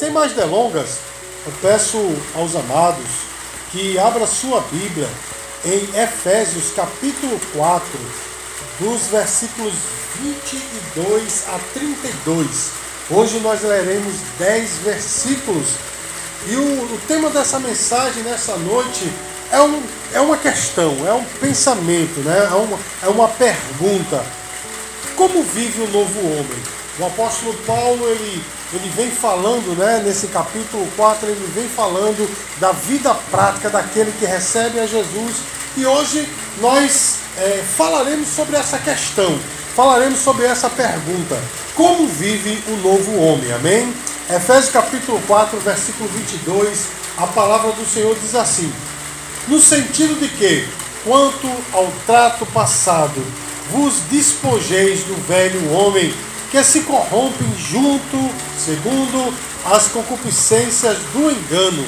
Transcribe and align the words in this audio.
Sem 0.00 0.10
mais 0.12 0.32
delongas, 0.32 0.96
eu 1.44 1.52
peço 1.60 1.98
aos 2.34 2.56
amados 2.56 3.04
que 3.70 3.98
abra 3.98 4.26
sua 4.26 4.62
Bíblia 4.72 5.06
em 5.62 6.02
Efésios 6.02 6.72
capítulo 6.74 7.38
4, 7.52 7.86
dos 8.78 9.08
versículos 9.08 9.74
22 10.22 11.44
a 11.48 11.60
32. 11.74 12.70
Hoje 13.10 13.40
nós 13.40 13.60
leremos 13.60 14.14
10 14.38 14.70
versículos 14.78 15.66
e 16.46 16.56
o, 16.56 16.94
o 16.94 17.00
tema 17.06 17.28
dessa 17.28 17.60
mensagem 17.60 18.22
nessa 18.22 18.56
noite 18.56 19.06
é, 19.52 19.60
um, 19.60 19.82
é 20.14 20.20
uma 20.22 20.38
questão, 20.38 20.96
é 21.06 21.12
um 21.12 21.24
pensamento, 21.42 22.20
né? 22.20 22.48
é, 22.50 22.54
uma, 22.54 22.78
é 23.02 23.08
uma 23.10 23.28
pergunta. 23.28 24.24
Como 25.14 25.42
vive 25.42 25.82
o 25.82 25.88
novo 25.88 26.20
homem? 26.20 26.62
O 26.98 27.04
apóstolo 27.04 27.52
Paulo 27.66 28.08
ele, 28.08 28.42
ele 28.72 28.88
vem 28.90 29.10
falando, 29.10 29.76
né, 29.76 30.02
nesse 30.04 30.28
capítulo 30.28 30.86
4, 30.96 31.28
ele 31.28 31.52
vem 31.54 31.68
falando 31.68 32.28
da 32.60 32.70
vida 32.70 33.12
prática 33.30 33.68
daquele 33.68 34.12
que 34.12 34.24
recebe 34.24 34.78
a 34.78 34.86
Jesus. 34.86 35.36
E 35.76 35.84
hoje 35.84 36.28
nós 36.60 37.16
é, 37.36 37.64
falaremos 37.76 38.28
sobre 38.28 38.56
essa 38.56 38.78
questão, 38.78 39.38
falaremos 39.74 40.20
sobre 40.20 40.46
essa 40.46 40.70
pergunta: 40.70 41.40
como 41.74 42.06
vive 42.06 42.62
o 42.68 42.76
novo 42.76 43.18
homem? 43.20 43.52
Amém? 43.52 43.92
Efésios 44.28 44.70
capítulo 44.70 45.20
4, 45.26 45.58
versículo 45.58 46.08
22, 46.08 46.86
a 47.16 47.26
palavra 47.26 47.72
do 47.72 47.84
Senhor 47.84 48.16
diz 48.22 48.36
assim: 48.36 48.72
no 49.48 49.58
sentido 49.58 50.20
de 50.20 50.28
que, 50.28 50.68
quanto 51.02 51.48
ao 51.72 51.90
trato 52.06 52.46
passado, 52.46 53.20
vos 53.70 53.94
despojeis 54.10 55.02
do 55.04 55.16
velho 55.26 55.72
homem 55.72 56.14
que 56.50 56.62
se 56.64 56.80
corrompe 56.80 57.44
junto, 57.56 58.30
segundo 58.58 59.32
as 59.64 59.88
concupiscências 59.88 60.98
do 61.12 61.30
engano, 61.30 61.86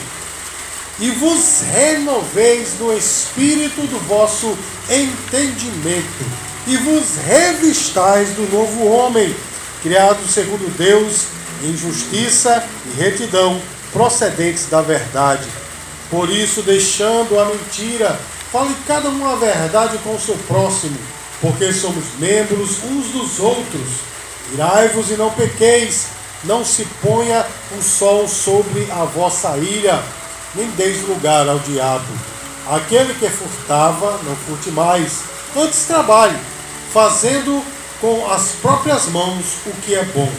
e 1.00 1.10
vos 1.10 1.62
renoveis 1.72 2.78
no 2.78 2.96
espírito 2.96 3.80
do 3.88 3.98
vosso 4.06 4.56
entendimento, 4.88 6.24
e 6.66 6.76
vos 6.76 7.16
revistais 7.26 8.30
do 8.30 8.48
novo 8.52 8.86
homem, 8.86 9.34
criado 9.82 10.24
segundo 10.28 10.70
Deus 10.76 11.26
em 11.64 11.76
justiça 11.76 12.64
e 12.86 13.00
retidão, 13.00 13.60
procedentes 13.92 14.66
da 14.66 14.80
verdade. 14.80 15.46
Por 16.10 16.30
isso, 16.30 16.62
deixando 16.62 17.38
a 17.38 17.46
mentira, 17.46 18.18
fale 18.52 18.74
cada 18.86 19.08
um 19.08 19.26
a 19.26 19.36
verdade 19.36 19.98
com 19.98 20.14
o 20.14 20.20
seu 20.20 20.36
próximo, 20.46 20.96
porque 21.40 21.72
somos 21.72 22.04
membros 22.18 22.82
uns 22.84 23.08
dos 23.08 23.40
outros. 23.40 24.11
Irai-vos 24.52 25.10
e 25.10 25.14
não 25.14 25.30
pequeis, 25.30 26.08
não 26.44 26.64
se 26.64 26.84
ponha 27.00 27.46
o 27.78 27.82
sol 27.82 28.28
sobre 28.28 28.86
a 28.90 29.04
vossa 29.04 29.56
ira, 29.56 30.02
nem 30.54 30.68
deis 30.72 31.06
lugar 31.08 31.48
ao 31.48 31.58
diabo. 31.60 32.12
Aquele 32.68 33.14
que 33.14 33.28
furtava, 33.28 34.20
não 34.24 34.36
furte 34.36 34.70
mais, 34.70 35.20
antes 35.56 35.84
trabalhe, 35.84 36.36
fazendo 36.92 37.62
com 38.00 38.30
as 38.30 38.52
próprias 38.60 39.06
mãos 39.06 39.56
o 39.66 39.72
que 39.82 39.94
é 39.94 40.04
bom, 40.04 40.30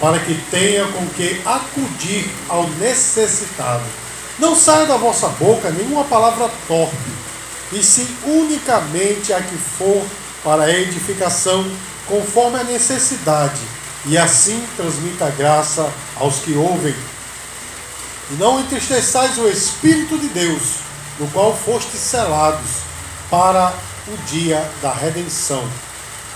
para 0.00 0.18
que 0.18 0.34
tenha 0.50 0.84
com 0.86 1.06
que 1.10 1.40
acudir 1.44 2.28
ao 2.48 2.68
necessitado. 2.68 3.84
Não 4.38 4.56
saia 4.56 4.86
da 4.86 4.96
vossa 4.96 5.28
boca 5.28 5.70
nenhuma 5.70 6.04
palavra 6.04 6.50
torpe, 6.66 6.96
e 7.72 7.82
se 7.82 8.08
unicamente 8.24 9.32
a 9.32 9.40
que 9.40 9.56
for 9.56 10.02
para 10.42 10.64
a 10.64 10.70
edificação, 10.70 11.64
conforme 12.12 12.58
a 12.58 12.64
necessidade, 12.64 13.58
e 14.04 14.18
assim 14.18 14.62
transmita 14.76 15.30
graça 15.30 15.90
aos 16.20 16.40
que 16.40 16.52
ouvem. 16.52 16.94
E 18.30 18.34
não 18.34 18.60
entristeçais 18.60 19.38
o 19.38 19.48
Espírito 19.48 20.18
de 20.18 20.28
Deus, 20.28 20.74
no 21.18 21.26
qual 21.28 21.56
fostes 21.56 21.98
selados 21.98 22.82
para 23.30 23.72
o 24.08 24.16
dia 24.26 24.62
da 24.82 24.92
redenção. 24.92 25.66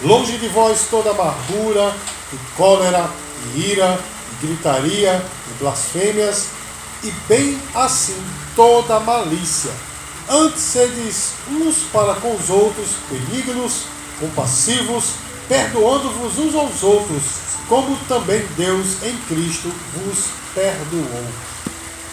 Longe 0.00 0.38
de 0.38 0.48
vós 0.48 0.86
toda 0.90 1.10
amargura, 1.10 1.94
e 2.32 2.38
cólera, 2.56 3.10
e 3.44 3.72
ira, 3.72 4.00
e 4.32 4.46
gritaria, 4.46 5.22
e 5.50 5.62
blasfêmias, 5.62 6.46
e 7.04 7.10
bem 7.28 7.60
assim 7.74 8.16
toda 8.54 8.98
malícia. 9.00 9.72
Antes 10.26 10.62
sedes 10.62 11.32
uns 11.50 11.82
para 11.92 12.14
com 12.14 12.34
os 12.34 12.48
outros 12.48 12.88
benignos, 13.10 13.82
compassivos, 14.18 15.25
perdoando-vos 15.48 16.38
uns 16.38 16.54
aos 16.54 16.82
outros, 16.82 17.22
como 17.68 17.96
também 18.08 18.46
Deus 18.56 19.02
em 19.02 19.16
Cristo 19.28 19.72
vos 19.94 20.26
perdoou. 20.54 21.24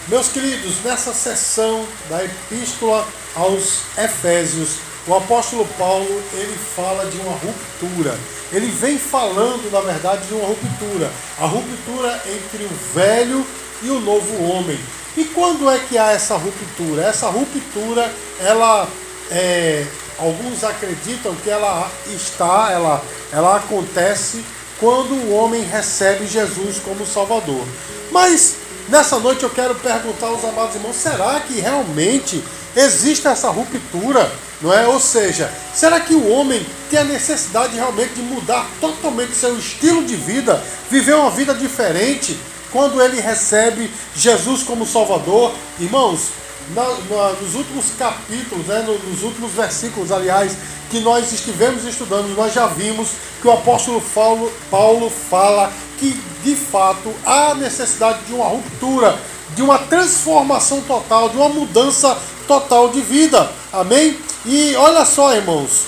Meus 0.08 0.28
queridos, 0.28 0.84
nessa 0.84 1.14
sessão 1.14 1.86
da 2.10 2.24
Epístola 2.24 3.08
aos 3.36 3.80
Efésios, 3.98 4.78
o 5.08 5.16
apóstolo 5.16 5.66
Paulo 5.78 6.24
ele 6.34 6.58
fala 6.76 7.06
de 7.06 7.18
uma 7.20 7.34
ruptura. 7.34 8.18
Ele 8.52 8.68
vem 8.68 8.98
falando, 8.98 9.72
na 9.72 9.82
verdade, 9.82 10.28
de 10.28 10.34
uma 10.34 10.48
ruptura. 10.48 11.12
A 11.40 11.46
ruptura 11.46 12.22
entre 12.28 12.66
o 12.66 12.94
velho 12.94 13.46
e 13.82 13.90
o 13.90 14.00
novo 14.00 14.44
homem. 14.44 14.80
E 15.16 15.26
quando 15.26 15.70
é 15.70 15.80
que 15.80 15.98
há 15.98 16.12
essa 16.12 16.36
ruptura? 16.38 17.04
Essa 17.04 17.30
ruptura, 17.30 18.14
ela 18.40 18.88
é, 19.32 19.86
alguns 20.20 20.64
acreditam 20.64 21.36
que 21.36 21.50
ela 21.50 21.90
está, 22.08 22.70
ela, 22.72 23.04
ela 23.32 23.58
acontece 23.58 24.44
quando 24.80 25.14
o 25.14 25.34
homem 25.34 25.64
recebe 25.64 26.28
Jesus 26.28 26.78
como 26.84 27.06
Salvador. 27.06 27.66
Mas 28.12 28.56
nessa 28.90 29.20
noite 29.20 29.44
eu 29.44 29.50
quero 29.50 29.76
perguntar 29.76 30.28
aos 30.28 30.44
amados 30.44 30.76
irmãos: 30.76 30.96
será 30.96 31.40
que 31.40 31.60
realmente 31.60 32.44
existe 32.76 33.28
essa 33.28 33.50
ruptura? 33.50 34.32
Não 34.62 34.74
é? 34.74 34.88
Ou 34.88 35.00
seja, 35.00 35.52
será 35.74 36.00
que 36.00 36.14
o 36.14 36.30
homem 36.30 36.66
tem 36.90 37.00
a 37.00 37.04
necessidade 37.04 37.76
realmente 37.76 38.14
de 38.14 38.22
mudar 38.22 38.66
totalmente 38.80 39.36
seu 39.36 39.58
estilo 39.58 40.06
de 40.06 40.16
vida, 40.16 40.64
viver 40.90 41.16
uma 41.16 41.32
vida 41.32 41.54
diferente? 41.54 42.38
quando 42.74 43.00
ele 43.00 43.22
recebe 43.22 43.90
Jesus 44.16 44.64
como 44.64 44.86
Salvador, 44.86 45.54
irmãos, 45.80 46.30
na, 46.76 46.84
na, 46.84 47.32
nos 47.42 47.56
últimos 47.56 47.86
capítulos, 47.98 48.66
né, 48.68 48.86
nos 49.10 49.24
últimos 49.24 49.52
versículos, 49.52 50.12
aliás, 50.12 50.56
que 50.90 51.00
nós 51.00 51.32
estivemos 51.32 51.86
estudando, 51.86 52.36
nós 52.36 52.54
já 52.54 52.68
vimos 52.68 53.10
que 53.42 53.48
o 53.48 53.52
apóstolo 53.52 54.02
Paulo, 54.14 54.52
Paulo 54.70 55.10
fala 55.10 55.72
que 56.00 56.18
de 56.44 56.56
fato 56.56 57.14
há 57.26 57.56
necessidade 57.56 58.20
de 58.26 58.34
uma 58.34 58.46
ruptura, 58.46 59.18
de 59.56 59.62
uma 59.62 59.78
transformação 59.80 60.82
total, 60.82 61.30
de 61.30 61.38
uma 61.38 61.50
mudança 61.50 62.18
total 62.48 62.90
de 62.90 63.02
vida. 63.02 63.50
Amém? 63.72 64.18
E 64.46 64.76
olha 64.76 65.06
só, 65.06 65.34
irmãos, 65.34 65.86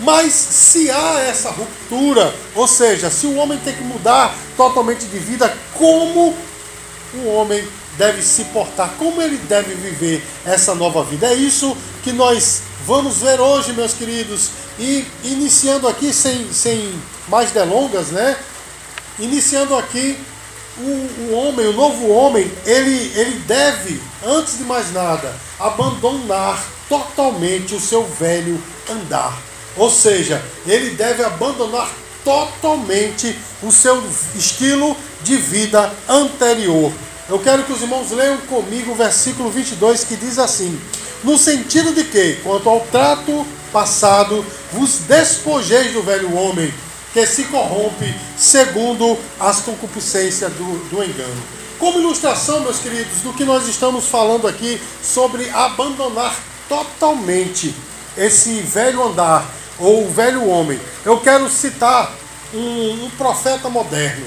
mas 0.00 0.32
se 0.32 0.90
há 0.90 1.20
essa 1.20 1.50
ruptura, 1.50 2.34
ou 2.54 2.66
seja, 2.66 3.10
se 3.10 3.26
o 3.26 3.36
homem 3.36 3.58
tem 3.58 3.74
que 3.74 3.82
mudar 3.82 4.34
totalmente 4.56 5.04
de 5.06 5.18
vida, 5.18 5.54
como 5.74 6.34
o 7.14 7.28
homem 7.28 7.66
deve 7.98 8.22
se 8.22 8.44
portar, 8.44 8.94
como 8.96 9.20
ele 9.20 9.36
deve 9.36 9.74
viver 9.74 10.22
essa 10.46 10.74
nova 10.74 11.02
vida? 11.04 11.26
É 11.26 11.34
isso 11.34 11.76
que 12.02 12.12
nós 12.12 12.62
vamos 12.86 13.18
ver 13.18 13.40
hoje, 13.40 13.72
meus 13.72 13.92
queridos. 13.92 14.50
E 14.78 15.04
iniciando 15.24 15.88
aqui, 15.88 16.12
sem, 16.12 16.50
sem 16.52 16.94
mais 17.28 17.50
delongas, 17.50 18.08
né? 18.08 18.36
Iniciando 19.18 19.76
aqui, 19.76 20.16
o, 20.78 20.82
o 20.82 21.32
homem, 21.34 21.66
o 21.66 21.72
novo 21.72 22.08
homem, 22.08 22.50
ele, 22.64 23.12
ele 23.16 23.38
deve, 23.40 24.00
antes 24.24 24.58
de 24.58 24.64
mais 24.64 24.92
nada, 24.92 25.34
abandonar 25.58 26.64
totalmente 26.88 27.74
o 27.74 27.80
seu 27.80 28.04
velho 28.04 28.62
andar. 28.88 29.36
Ou 29.76 29.90
seja, 29.90 30.42
ele 30.66 30.90
deve 30.90 31.24
abandonar 31.24 31.90
totalmente 32.24 33.36
o 33.62 33.72
seu 33.72 34.02
estilo 34.36 34.96
de 35.22 35.36
vida 35.36 35.92
anterior. 36.08 36.92
Eu 37.28 37.38
quero 37.38 37.62
que 37.64 37.72
os 37.72 37.82
irmãos 37.82 38.10
leiam 38.10 38.38
comigo 38.38 38.92
o 38.92 38.94
versículo 38.94 39.50
22 39.50 40.02
que 40.04 40.16
diz 40.16 40.38
assim: 40.38 40.80
No 41.22 41.36
sentido 41.36 41.92
de 41.92 42.04
que, 42.04 42.36
quanto 42.42 42.66
ao 42.70 42.80
trato 42.80 43.46
passado, 43.70 44.44
vos 44.72 45.00
despojeis 45.00 45.92
do 45.92 46.02
velho 46.02 46.34
homem, 46.34 46.72
que 47.12 47.26
se 47.26 47.44
corrompe 47.44 48.14
segundo 48.38 49.18
as 49.38 49.60
concupiscências 49.60 50.50
do, 50.52 50.88
do 50.88 51.04
engano. 51.04 51.42
Como 51.78 52.00
ilustração, 52.00 52.60
meus 52.60 52.78
queridos, 52.78 53.20
do 53.22 53.34
que 53.34 53.44
nós 53.44 53.68
estamos 53.68 54.06
falando 54.06 54.48
aqui 54.48 54.80
sobre 55.02 55.50
abandonar 55.50 56.34
totalmente 56.66 57.74
esse 58.16 58.60
velho 58.60 59.02
andar, 59.04 59.46
ou 59.78 60.06
o 60.06 60.10
velho 60.10 60.48
homem. 60.48 60.80
Eu 61.04 61.20
quero 61.20 61.48
citar 61.50 62.10
um, 62.54 63.04
um 63.04 63.10
profeta 63.18 63.68
moderno. 63.68 64.26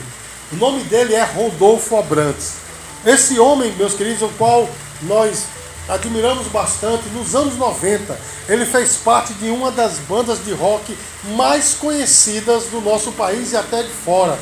O 0.51 0.55
nome 0.55 0.83
dele 0.83 1.15
é 1.15 1.23
Rodolfo 1.23 1.97
Abrantes. 1.97 2.60
Esse 3.05 3.39
homem, 3.39 3.71
meus 3.73 3.93
queridos, 3.93 4.21
o 4.21 4.29
qual 4.37 4.69
nós 5.03 5.45
admiramos 5.89 6.47
bastante, 6.47 7.09
nos 7.09 7.35
anos 7.35 7.57
90, 7.57 8.17
ele 8.47 8.65
fez 8.65 8.97
parte 8.97 9.33
de 9.33 9.49
uma 9.49 9.71
das 9.71 9.97
bandas 10.07 10.43
de 10.43 10.53
rock 10.53 10.95
mais 11.35 11.73
conhecidas 11.73 12.65
do 12.65 12.79
nosso 12.79 13.11
país 13.13 13.51
e 13.51 13.57
até 13.57 13.81
de 13.81 13.89
fora. 13.89 14.37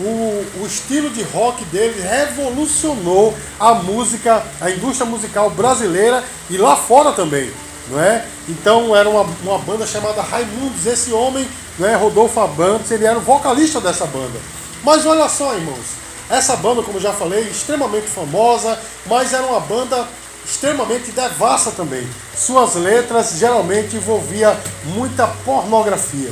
o, 0.00 0.44
o 0.60 0.66
estilo 0.66 1.08
de 1.10 1.22
rock 1.22 1.64
dele 1.66 2.00
revolucionou 2.00 3.32
a 3.60 3.74
música, 3.74 4.44
a 4.60 4.70
indústria 4.70 5.08
musical 5.08 5.50
brasileira 5.50 6.24
e 6.50 6.56
lá 6.56 6.74
fora 6.74 7.12
também. 7.12 7.50
Não 7.88 8.00
é? 8.00 8.26
Então 8.48 8.96
era 8.96 9.08
uma, 9.08 9.22
uma 9.42 9.58
banda 9.58 9.86
chamada 9.86 10.22
Raimundos. 10.22 10.84
Esse 10.86 11.12
homem, 11.12 11.46
né, 11.78 11.94
Rodolfo 11.94 12.40
Abrantes, 12.40 12.90
ele 12.90 13.04
era 13.04 13.18
o 13.18 13.22
vocalista 13.22 13.80
dessa 13.80 14.06
banda. 14.06 14.40
Mas 14.82 15.06
olha 15.06 15.28
só, 15.28 15.54
irmãos, 15.54 16.03
essa 16.34 16.56
banda, 16.56 16.82
como 16.82 17.00
já 17.00 17.12
falei, 17.12 17.44
extremamente 17.44 18.06
famosa, 18.06 18.78
mas 19.06 19.32
era 19.32 19.44
uma 19.44 19.60
banda 19.60 20.06
extremamente 20.44 21.10
devassa 21.10 21.70
também. 21.70 22.06
Suas 22.36 22.74
letras 22.74 23.32
geralmente 23.38 23.96
envolvia 23.96 24.58
muita 24.84 25.26
pornografia. 25.26 26.30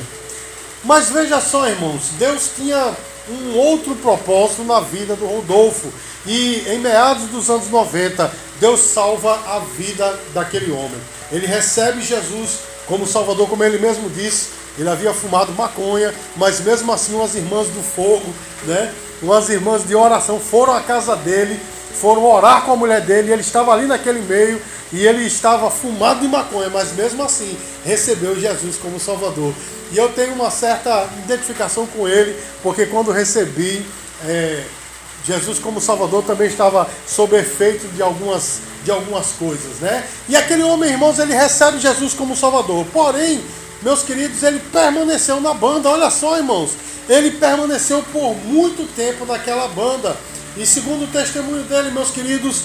Mas 0.84 1.10
veja 1.10 1.40
só, 1.40 1.68
irmãos, 1.68 2.10
Deus 2.18 2.50
tinha 2.56 2.94
um 3.28 3.56
outro 3.56 3.94
propósito 3.96 4.64
na 4.64 4.80
vida 4.80 5.14
do 5.14 5.26
Rodolfo. 5.26 5.92
E 6.26 6.64
em 6.68 6.78
meados 6.78 7.28
dos 7.28 7.48
anos 7.48 7.68
90, 7.68 8.30
Deus 8.60 8.80
salva 8.80 9.34
a 9.46 9.60
vida 9.60 10.20
daquele 10.34 10.72
homem. 10.72 11.00
Ele 11.30 11.46
recebe 11.46 12.02
Jesus 12.02 12.58
como 12.86 13.06
Salvador, 13.06 13.48
como 13.48 13.64
ele 13.64 13.78
mesmo 13.78 14.10
disse. 14.10 14.61
Ele 14.78 14.88
havia 14.88 15.12
fumado 15.12 15.52
maconha, 15.52 16.14
mas 16.36 16.60
mesmo 16.60 16.92
assim 16.92 17.14
umas 17.14 17.34
irmãs 17.34 17.68
do 17.68 17.82
fogo, 17.82 18.32
né? 18.64 18.92
Umas 19.20 19.48
irmãs 19.48 19.86
de 19.86 19.94
oração 19.94 20.40
foram 20.40 20.74
à 20.74 20.80
casa 20.80 21.14
dele, 21.14 21.60
foram 21.94 22.24
orar 22.24 22.64
com 22.64 22.72
a 22.72 22.76
mulher 22.76 23.00
dele, 23.02 23.32
ele 23.32 23.42
estava 23.42 23.72
ali 23.72 23.86
naquele 23.86 24.20
meio 24.20 24.60
e 24.92 25.06
ele 25.06 25.24
estava 25.24 25.70
fumado 25.70 26.20
de 26.20 26.28
maconha, 26.28 26.70
mas 26.70 26.92
mesmo 26.92 27.22
assim 27.22 27.56
recebeu 27.84 28.38
Jesus 28.38 28.76
como 28.76 28.98
Salvador. 28.98 29.52
E 29.92 29.98
eu 29.98 30.08
tenho 30.08 30.32
uma 30.32 30.50
certa 30.50 31.06
identificação 31.24 31.86
com 31.86 32.08
ele, 32.08 32.36
porque 32.62 32.86
quando 32.86 33.12
recebi 33.12 33.84
é, 34.26 34.64
Jesus 35.24 35.58
como 35.58 35.80
Salvador 35.80 36.24
também 36.24 36.48
estava 36.48 36.88
sob 37.06 37.36
efeito 37.36 37.86
de 37.88 38.02
algumas, 38.02 38.60
de 38.84 38.90
algumas 38.90 39.28
coisas, 39.38 39.78
né? 39.80 40.04
E 40.28 40.34
aquele 40.34 40.62
homem, 40.62 40.90
irmãos, 40.90 41.18
ele 41.18 41.34
recebe 41.34 41.78
Jesus 41.78 42.12
como 42.14 42.34
Salvador. 42.34 42.84
Porém, 42.92 43.42
meus 43.82 44.02
queridos, 44.02 44.42
ele 44.42 44.60
permaneceu 44.72 45.40
na 45.40 45.52
banda. 45.52 45.88
Olha 45.88 46.10
só, 46.10 46.36
irmãos, 46.36 46.70
ele 47.08 47.32
permaneceu 47.32 48.02
por 48.12 48.34
muito 48.36 48.86
tempo 48.94 49.26
naquela 49.26 49.68
banda. 49.68 50.16
E 50.56 50.64
segundo 50.66 51.04
o 51.04 51.08
testemunho 51.08 51.64
dele, 51.64 51.90
meus 51.90 52.10
queridos, 52.10 52.62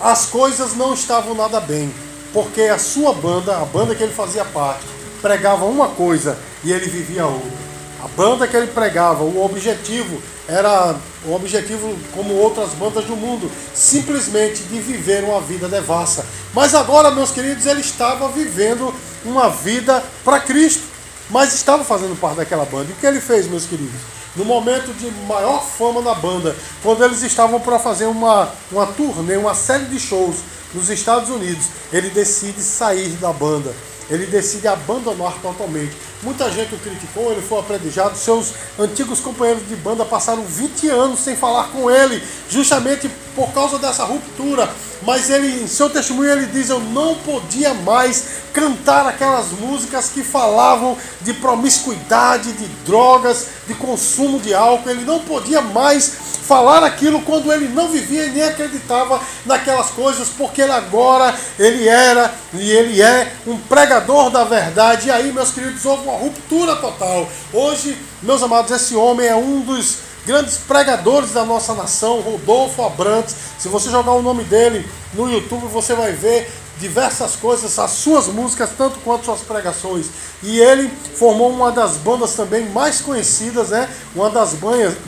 as 0.00 0.26
coisas 0.26 0.76
não 0.76 0.94
estavam 0.94 1.34
nada 1.34 1.60
bem, 1.60 1.92
porque 2.32 2.62
a 2.62 2.78
sua 2.78 3.12
banda, 3.12 3.56
a 3.56 3.64
banda 3.64 3.94
que 3.94 4.02
ele 4.02 4.12
fazia 4.12 4.44
parte, 4.44 4.84
pregava 5.20 5.64
uma 5.64 5.88
coisa 5.88 6.38
e 6.64 6.72
ele 6.72 6.86
vivia 6.86 7.26
outra. 7.26 7.68
A 8.02 8.08
banda 8.08 8.46
que 8.46 8.56
ele 8.56 8.68
pregava, 8.68 9.24
o 9.24 9.44
objetivo 9.44 10.22
era 10.46 10.94
o 11.26 11.34
objetivo, 11.34 11.94
como 12.14 12.32
outras 12.34 12.70
bandas 12.70 13.04
do 13.04 13.16
mundo, 13.16 13.50
simplesmente 13.74 14.62
de 14.62 14.80
viver 14.80 15.24
uma 15.24 15.40
vida 15.40 15.68
devassa. 15.68 16.24
Mas 16.54 16.74
agora, 16.74 17.10
meus 17.10 17.30
queridos, 17.30 17.66
ele 17.66 17.80
estava 17.80 18.28
vivendo 18.28 18.94
uma 19.28 19.48
vida 19.50 20.02
para 20.24 20.40
Cristo, 20.40 20.82
mas 21.30 21.54
estava 21.54 21.84
fazendo 21.84 22.18
parte 22.18 22.36
daquela 22.36 22.64
banda. 22.64 22.90
E 22.90 22.92
o 22.92 22.96
que 22.96 23.06
ele 23.06 23.20
fez, 23.20 23.46
meus 23.46 23.66
queridos? 23.66 24.18
no 24.38 24.44
momento 24.44 24.94
de 24.96 25.10
maior 25.26 25.64
fama 25.64 26.00
na 26.00 26.14
banda, 26.14 26.54
quando 26.82 27.04
eles 27.04 27.22
estavam 27.22 27.58
para 27.58 27.78
fazer 27.78 28.06
uma, 28.06 28.50
uma 28.70 28.86
turnê, 28.86 29.36
uma 29.36 29.54
série 29.54 29.86
de 29.86 29.98
shows 29.98 30.36
nos 30.72 30.88
Estados 30.88 31.28
Unidos, 31.28 31.66
ele 31.92 32.08
decide 32.10 32.62
sair 32.62 33.08
da 33.16 33.32
banda. 33.32 33.74
Ele 34.08 34.26
decide 34.26 34.68
abandonar 34.68 35.34
totalmente. 35.42 35.94
Muita 36.22 36.50
gente 36.50 36.74
o 36.74 36.78
criticou, 36.78 37.30
ele 37.30 37.40
foi 37.40 37.60
apredejado. 37.60 38.16
Seus 38.16 38.52
antigos 38.78 39.20
companheiros 39.20 39.66
de 39.68 39.76
banda 39.76 40.04
passaram 40.04 40.42
20 40.42 40.88
anos 40.88 41.20
sem 41.20 41.36
falar 41.36 41.68
com 41.68 41.88
ele, 41.88 42.22
justamente 42.50 43.08
por 43.36 43.52
causa 43.52 43.78
dessa 43.78 44.04
ruptura. 44.04 44.68
Mas 45.02 45.30
ele, 45.30 45.62
em 45.62 45.68
seu 45.68 45.88
testemunho, 45.88 46.32
ele 46.32 46.46
diz: 46.46 46.70
Eu 46.70 46.80
não 46.80 47.14
podia 47.14 47.72
mais 47.72 48.24
cantar 48.52 49.06
aquelas 49.06 49.52
músicas 49.52 50.08
que 50.08 50.24
falavam 50.24 50.96
de 51.20 51.32
promiscuidade, 51.34 52.52
de 52.52 52.66
drogas, 52.84 53.46
de 53.68 53.74
consumo 53.74 54.40
de 54.40 54.52
álcool. 54.52 54.90
Ele 54.90 55.04
não 55.04 55.20
podia 55.20 55.60
mais 55.60 56.28
falar 56.48 56.82
aquilo 56.82 57.20
quando 57.20 57.52
ele 57.52 57.68
não 57.68 57.88
vivia 57.88 58.24
e 58.24 58.30
nem 58.30 58.42
acreditava 58.42 59.20
naquelas 59.44 59.90
coisas, 59.90 60.30
porque 60.30 60.62
ele 60.62 60.72
agora 60.72 61.34
ele 61.58 61.86
era 61.86 62.32
e 62.54 62.70
ele 62.70 63.02
é 63.02 63.34
um 63.46 63.58
pregador 63.58 64.30
da 64.30 64.44
verdade. 64.44 65.08
E 65.08 65.10
aí, 65.10 65.30
meus 65.30 65.50
queridos, 65.50 65.84
houve 65.84 66.07
uma 66.08 66.18
ruptura 66.18 66.76
total. 66.76 67.28
Hoje, 67.52 67.96
meus 68.22 68.42
amados, 68.42 68.70
esse 68.70 68.96
homem 68.96 69.26
é 69.26 69.36
um 69.36 69.60
dos 69.60 69.98
grandes 70.26 70.56
pregadores 70.56 71.32
da 71.32 71.44
nossa 71.44 71.74
nação, 71.74 72.20
Rodolfo 72.20 72.82
Abrantes. 72.82 73.36
Se 73.58 73.68
você 73.68 73.90
jogar 73.90 74.12
o 74.12 74.22
nome 74.22 74.44
dele 74.44 74.88
no 75.14 75.30
YouTube, 75.30 75.66
você 75.66 75.94
vai 75.94 76.12
ver 76.12 76.50
diversas 76.78 77.34
coisas, 77.36 77.78
as 77.78 77.90
suas 77.90 78.28
músicas, 78.28 78.70
tanto 78.76 78.98
quanto 79.00 79.24
suas 79.24 79.40
pregações. 79.40 80.06
E 80.42 80.58
ele 80.60 80.90
formou 81.16 81.50
uma 81.50 81.72
das 81.72 81.96
bandas 81.96 82.34
também 82.34 82.68
mais 82.70 83.00
conhecidas, 83.00 83.70
né? 83.70 83.88
Uma 84.14 84.30
das 84.30 84.54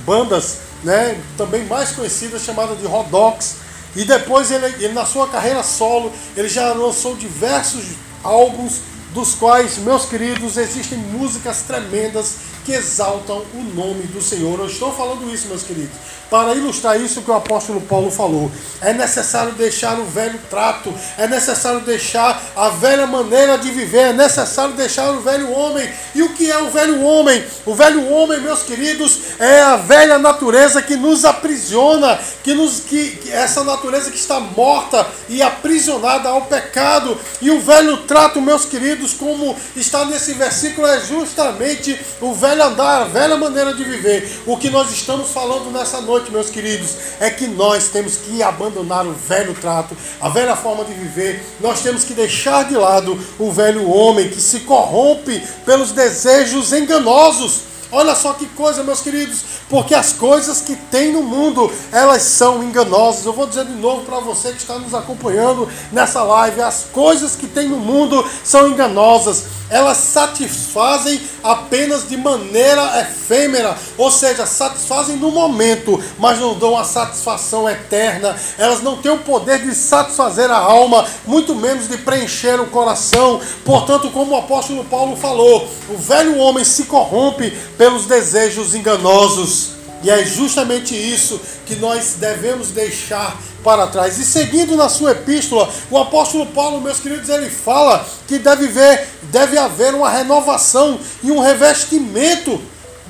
bandas 0.04 0.58
né? 0.82 1.20
também 1.36 1.64
mais 1.66 1.92
conhecidas, 1.92 2.42
chamada 2.42 2.74
de 2.74 2.86
Rodox. 2.86 3.56
E 3.96 4.04
depois 4.04 4.50
ele, 4.50 4.66
ele, 4.66 4.92
na 4.92 5.04
sua 5.04 5.28
carreira 5.28 5.62
solo, 5.62 6.12
ele 6.36 6.48
já 6.48 6.72
lançou 6.72 7.14
diversos 7.16 7.84
álbuns, 8.22 8.80
dos 9.12 9.34
quais, 9.34 9.78
meus 9.78 10.04
queridos, 10.06 10.56
existem 10.56 10.98
músicas 10.98 11.62
tremendas 11.62 12.36
que 12.64 12.72
exaltam 12.72 13.42
o 13.54 13.62
nome 13.74 14.02
do 14.04 14.20
Senhor. 14.20 14.58
Eu 14.58 14.66
estou 14.66 14.92
falando 14.92 15.32
isso, 15.32 15.48
meus 15.48 15.62
queridos, 15.62 15.96
para 16.30 16.54
ilustrar 16.54 17.00
isso 17.00 17.22
que 17.22 17.30
o 17.30 17.34
apóstolo 17.34 17.80
Paulo 17.80 18.10
falou. 18.10 18.50
É 18.80 18.92
necessário 18.92 19.52
deixar 19.52 19.98
o 19.98 20.04
velho 20.04 20.38
trato, 20.48 20.94
é 21.18 21.26
necessário 21.26 21.80
deixar 21.80 22.40
a 22.54 22.68
velha 22.68 23.06
maneira 23.06 23.58
de 23.58 23.70
viver, 23.70 24.10
é 24.10 24.12
necessário 24.12 24.74
deixar 24.74 25.10
o 25.10 25.20
velho 25.20 25.50
homem. 25.50 25.90
E 26.14 26.22
o 26.22 26.34
que 26.34 26.50
é 26.50 26.58
o 26.58 26.70
velho 26.70 27.02
homem? 27.02 27.44
O 27.66 27.74
velho 27.74 28.08
homem, 28.08 28.40
meus 28.40 28.62
queridos, 28.62 29.18
é 29.38 29.60
a 29.60 29.76
velha 29.76 30.18
natureza 30.18 30.82
que 30.82 30.96
nos 30.96 31.24
aprisiona, 31.24 32.18
que 32.44 32.54
nos 32.54 32.80
que, 32.80 33.16
que 33.16 33.32
essa 33.32 33.64
natureza 33.64 34.10
que 34.10 34.18
está 34.18 34.38
morta 34.38 35.06
e 35.28 35.42
aprisionada 35.42 36.28
ao 36.28 36.42
pecado. 36.42 37.18
E 37.40 37.50
o 37.50 37.60
velho 37.60 37.98
trato, 38.04 38.40
meus 38.40 38.64
queridos, 38.64 39.14
como 39.14 39.56
está 39.74 40.04
nesse 40.04 40.34
versículo, 40.34 40.86
é 40.86 41.00
justamente 41.00 41.98
o 42.20 42.32
velho 42.34 42.49
velho 42.50 42.64
andar, 42.64 43.02
a 43.02 43.04
velha 43.04 43.36
maneira 43.36 43.72
de 43.72 43.84
viver. 43.84 44.42
O 44.44 44.56
que 44.56 44.70
nós 44.70 44.90
estamos 44.90 45.30
falando 45.30 45.70
nessa 45.70 46.00
noite, 46.00 46.32
meus 46.32 46.50
queridos, 46.50 46.96
é 47.20 47.30
que 47.30 47.46
nós 47.46 47.88
temos 47.88 48.16
que 48.16 48.42
abandonar 48.42 49.06
o 49.06 49.12
velho 49.12 49.54
trato, 49.54 49.96
a 50.20 50.28
velha 50.28 50.56
forma 50.56 50.84
de 50.84 50.92
viver. 50.92 51.44
Nós 51.60 51.80
temos 51.80 52.02
que 52.02 52.12
deixar 52.12 52.64
de 52.64 52.76
lado 52.76 53.18
o 53.38 53.52
velho 53.52 53.88
homem 53.88 54.28
que 54.28 54.40
se 54.40 54.60
corrompe 54.60 55.40
pelos 55.64 55.92
desejos 55.92 56.72
enganosos. 56.72 57.69
Olha 57.92 58.14
só 58.14 58.32
que 58.34 58.46
coisa, 58.46 58.84
meus 58.84 59.00
queridos, 59.00 59.42
porque 59.68 59.94
as 59.94 60.12
coisas 60.12 60.60
que 60.60 60.76
tem 60.76 61.12
no 61.12 61.22
mundo, 61.22 61.70
elas 61.90 62.22
são 62.22 62.62
enganosas. 62.62 63.24
Eu 63.24 63.32
vou 63.32 63.46
dizer 63.46 63.64
de 63.64 63.72
novo 63.72 64.04
para 64.04 64.20
você 64.20 64.52
que 64.52 64.58
está 64.58 64.78
nos 64.78 64.94
acompanhando 64.94 65.68
nessa 65.90 66.22
live, 66.22 66.62
as 66.62 66.84
coisas 66.92 67.34
que 67.34 67.48
tem 67.48 67.68
no 67.68 67.78
mundo 67.78 68.24
são 68.44 68.68
enganosas. 68.68 69.44
Elas 69.68 69.98
satisfazem 69.98 71.20
apenas 71.44 72.08
de 72.08 72.16
maneira 72.16 73.00
efêmera, 73.00 73.76
ou 73.96 74.10
seja, 74.10 74.44
satisfazem 74.44 75.16
no 75.16 75.30
momento, 75.30 76.02
mas 76.18 76.40
não 76.40 76.58
dão 76.58 76.76
a 76.76 76.82
satisfação 76.82 77.68
eterna. 77.68 78.36
Elas 78.58 78.82
não 78.82 78.96
têm 78.96 79.12
o 79.12 79.18
poder 79.18 79.60
de 79.60 79.72
satisfazer 79.74 80.50
a 80.50 80.56
alma, 80.56 81.06
muito 81.24 81.54
menos 81.54 81.88
de 81.88 81.96
preencher 81.98 82.60
o 82.60 82.66
coração. 82.66 83.40
Portanto, 83.64 84.10
como 84.10 84.32
o 84.32 84.38
apóstolo 84.38 84.84
Paulo 84.84 85.16
falou, 85.16 85.68
o 85.88 85.96
velho 85.96 86.36
homem 86.38 86.64
se 86.64 86.84
corrompe 86.84 87.56
pelos 87.80 88.04
desejos 88.04 88.74
enganosos. 88.74 89.70
E 90.02 90.10
é 90.10 90.22
justamente 90.22 90.94
isso 90.94 91.40
que 91.64 91.76
nós 91.76 92.16
devemos 92.18 92.68
deixar 92.68 93.40
para 93.64 93.86
trás. 93.86 94.18
E 94.18 94.24
seguindo 94.26 94.76
na 94.76 94.90
sua 94.90 95.12
epístola, 95.12 95.72
o 95.90 95.96
apóstolo 95.96 96.44
Paulo, 96.44 96.78
meus 96.82 97.00
queridos, 97.00 97.30
ele 97.30 97.48
fala 97.48 98.06
que 98.28 98.38
deve, 98.38 98.66
ver, 98.66 99.08
deve 99.22 99.56
haver 99.56 99.94
uma 99.94 100.10
renovação 100.10 101.00
e 101.22 101.30
um 101.30 101.40
revestimento 101.40 102.60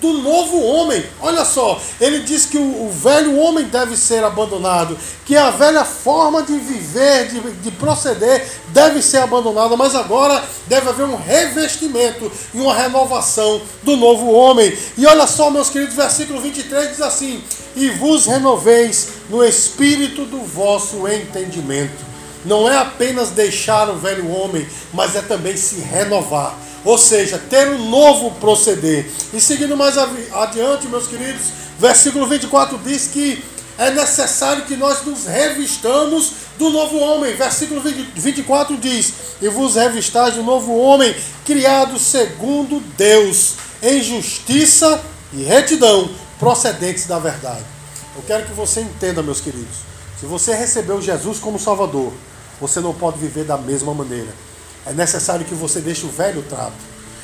do 0.00 0.14
novo 0.14 0.60
homem. 0.62 1.04
Olha 1.20 1.44
só, 1.44 1.80
ele 2.00 2.20
diz 2.20 2.46
que 2.46 2.56
o, 2.56 2.86
o, 2.86 2.90
velho 2.90 3.38
homem 3.38 3.66
deve 3.66 3.96
ser 3.96 4.24
abandonado, 4.24 4.98
que 5.24 5.36
a 5.36 5.50
velha 5.50 5.84
forma 5.84 6.42
de 6.42 6.56
viver, 6.58 7.28
de, 7.28 7.40
de 7.40 7.70
proceder, 7.72 8.46
deve 8.68 9.02
ser 9.02 9.18
abandonada, 9.18 9.76
mas 9.76 9.94
agora 9.94 10.42
deve 10.66 10.88
haver 10.88 11.04
um 11.04 11.16
revestimento 11.16 12.30
e 12.54 12.60
uma 12.60 12.74
renovação 12.74 13.60
do 13.82 13.96
novo 13.96 14.32
homem. 14.32 14.76
E 14.96 15.06
olha 15.06 15.26
só, 15.26 15.50
meus 15.50 15.68
queridos, 15.68 15.94
versículo 15.94 16.40
23 16.40 16.90
diz 16.90 17.00
assim: 17.00 17.44
E 17.76 17.90
vos 17.90 18.26
renoveis 18.26 19.08
no 19.28 19.44
espírito 19.44 20.24
do 20.24 20.38
vosso 20.38 21.06
entendimento. 21.06 22.10
Não 22.42 22.66
é 22.66 22.78
apenas 22.78 23.30
deixar 23.30 23.90
o 23.90 23.98
velho 23.98 24.30
homem, 24.30 24.66
mas 24.94 25.14
é 25.14 25.20
também 25.20 25.58
se 25.58 25.80
renovar 25.80 26.56
ou 26.84 26.96
seja, 26.98 27.38
ter 27.38 27.68
um 27.68 27.90
novo 27.90 28.32
proceder. 28.32 29.10
E 29.32 29.40
seguindo 29.40 29.76
mais 29.76 29.96
adiante, 29.98 30.86
meus 30.88 31.06
queridos, 31.06 31.60
Versículo 31.80 32.26
24 32.26 32.76
diz 32.84 33.06
que 33.06 33.42
é 33.78 33.90
necessário 33.90 34.66
que 34.66 34.76
nós 34.76 35.02
nos 35.02 35.24
revistamos 35.24 36.32
do 36.58 36.68
novo 36.68 36.98
homem. 36.98 37.34
Versículo 37.34 37.80
24 37.80 38.76
diz: 38.76 39.14
E 39.40 39.48
vos 39.48 39.76
revistais 39.76 40.34
do 40.34 40.42
novo 40.42 40.76
homem, 40.76 41.16
criado 41.46 41.98
segundo 41.98 42.80
Deus, 42.98 43.54
em 43.82 44.02
justiça 44.02 45.02
e 45.32 45.42
retidão, 45.42 46.10
procedentes 46.38 47.06
da 47.06 47.18
verdade. 47.18 47.64
Eu 48.14 48.22
quero 48.26 48.44
que 48.44 48.52
você 48.52 48.82
entenda, 48.82 49.22
meus 49.22 49.40
queridos. 49.40 49.78
Se 50.20 50.26
você 50.26 50.54
recebeu 50.54 51.00
Jesus 51.00 51.38
como 51.38 51.58
Salvador, 51.58 52.12
você 52.60 52.78
não 52.78 52.92
pode 52.92 53.18
viver 53.18 53.44
da 53.44 53.56
mesma 53.56 53.94
maneira. 53.94 54.28
É 54.90 54.92
necessário 54.92 55.46
que 55.46 55.54
você 55.54 55.80
deixe 55.80 56.04
o 56.04 56.08
velho 56.08 56.42
trato. 56.42 56.72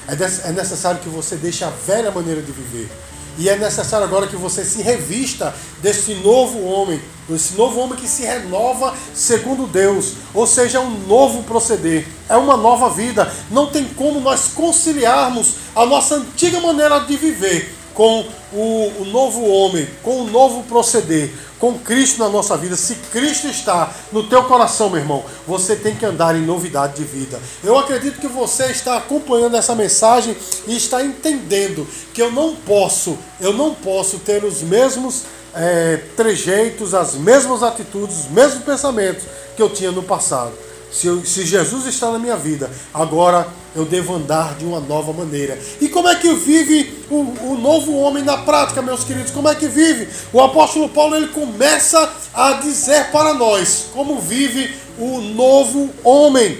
É, 0.06 0.48
é 0.48 0.52
necessário 0.52 1.00
que 1.00 1.08
você 1.08 1.34
deixe 1.34 1.64
a 1.64 1.70
velha 1.70 2.12
maneira 2.12 2.40
de 2.40 2.52
viver. 2.52 2.88
E 3.36 3.48
é 3.48 3.56
necessário 3.56 4.06
agora 4.06 4.28
que 4.28 4.36
você 4.36 4.64
se 4.64 4.80
revista 4.82 5.52
desse 5.82 6.14
novo 6.14 6.62
homem, 6.64 7.02
desse 7.28 7.54
novo 7.54 7.80
homem 7.80 7.98
que 7.98 8.06
se 8.06 8.22
renova 8.22 8.94
segundo 9.12 9.66
Deus, 9.66 10.12
ou 10.32 10.46
seja, 10.46 10.78
é 10.78 10.80
um 10.80 11.06
novo 11.06 11.42
proceder, 11.42 12.06
é 12.28 12.36
uma 12.36 12.56
nova 12.56 12.88
vida. 12.88 13.30
Não 13.50 13.66
tem 13.66 13.84
como 13.84 14.20
nós 14.20 14.52
conciliarmos 14.54 15.56
a 15.74 15.84
nossa 15.84 16.14
antiga 16.14 16.60
maneira 16.60 17.00
de 17.00 17.16
viver 17.16 17.75
com 17.96 18.24
o, 18.52 18.92
o 19.00 19.04
novo 19.06 19.44
homem, 19.48 19.88
com 20.02 20.20
o 20.20 20.30
novo 20.30 20.62
proceder 20.64 21.32
com 21.58 21.78
Cristo 21.78 22.18
na 22.18 22.28
nossa 22.28 22.56
vida, 22.56 22.76
se 22.76 22.94
Cristo 23.10 23.46
está 23.46 23.90
no 24.12 24.24
teu 24.24 24.44
coração, 24.44 24.90
meu 24.90 25.00
irmão, 25.00 25.24
você 25.46 25.74
tem 25.74 25.94
que 25.94 26.04
andar 26.04 26.36
em 26.36 26.42
novidade 26.42 26.96
de 26.96 27.04
vida. 27.04 27.40
Eu 27.64 27.78
acredito 27.78 28.20
que 28.20 28.26
você 28.26 28.66
está 28.66 28.96
acompanhando 28.96 29.56
essa 29.56 29.74
mensagem 29.74 30.36
e 30.66 30.76
está 30.76 31.02
entendendo 31.02 31.86
que 32.12 32.20
eu 32.20 32.30
não 32.30 32.54
posso, 32.54 33.16
eu 33.40 33.52
não 33.52 33.74
posso 33.74 34.18
ter 34.18 34.44
os 34.44 34.62
mesmos 34.62 35.22
é, 35.54 36.02
trejeitos, 36.14 36.92
as 36.92 37.14
mesmas 37.14 37.62
atitudes, 37.62 38.18
os 38.18 38.30
mesmos 38.30 38.62
pensamentos 38.62 39.24
que 39.56 39.62
eu 39.62 39.70
tinha 39.70 39.90
no 39.90 40.02
passado. 40.02 40.52
Se, 40.92 41.06
eu, 41.06 41.24
se, 41.24 41.44
Jesus 41.44 41.86
está 41.86 42.10
na 42.10 42.18
minha 42.18 42.36
vida, 42.36 42.70
agora 42.92 43.46
eu 43.76 43.84
devo 43.84 44.14
andar 44.14 44.56
de 44.56 44.64
uma 44.64 44.80
nova 44.80 45.12
maneira. 45.12 45.58
E 45.80 45.88
como 45.88 46.08
é 46.08 46.16
que 46.16 46.32
vive 46.34 47.04
o, 47.10 47.52
o, 47.52 47.58
novo 47.58 47.94
homem 47.96 48.24
na 48.24 48.38
prática, 48.38 48.82
meus 48.82 49.04
queridos? 49.04 49.30
Como 49.30 49.48
é 49.48 49.54
que 49.54 49.68
vive? 49.68 50.08
O 50.32 50.40
apóstolo 50.40 50.88
Paulo 50.88 51.14
ele 51.14 51.28
começa 51.28 52.10
a 52.34 52.54
dizer 52.54 53.10
para 53.12 53.34
nós 53.34 53.86
como 53.92 54.18
vive 54.18 54.74
o 54.98 55.20
novo 55.20 55.90
homem. 56.02 56.58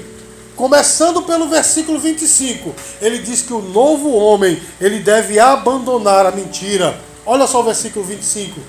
Começando 0.55 1.23
pelo 1.23 1.49
versículo 1.49 1.99
25, 1.99 2.75
ele 3.01 3.19
diz 3.19 3.43
que 3.43 3.53
o 3.53 3.61
novo 3.61 4.15
homem 4.15 4.61
ele 4.81 5.01
deve 5.01 5.39
abandonar 5.39 6.25
a 6.25 6.31
mentira. 6.31 6.99
Olha 7.27 7.47
só 7.47 7.61
o 7.61 7.65
versículo 7.65 8.05
25. 8.05 8.61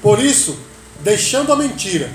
Por 0.00 0.18
isso, 0.18 0.56
deixando 1.02 1.52
a 1.52 1.56
mentira, 1.56 2.10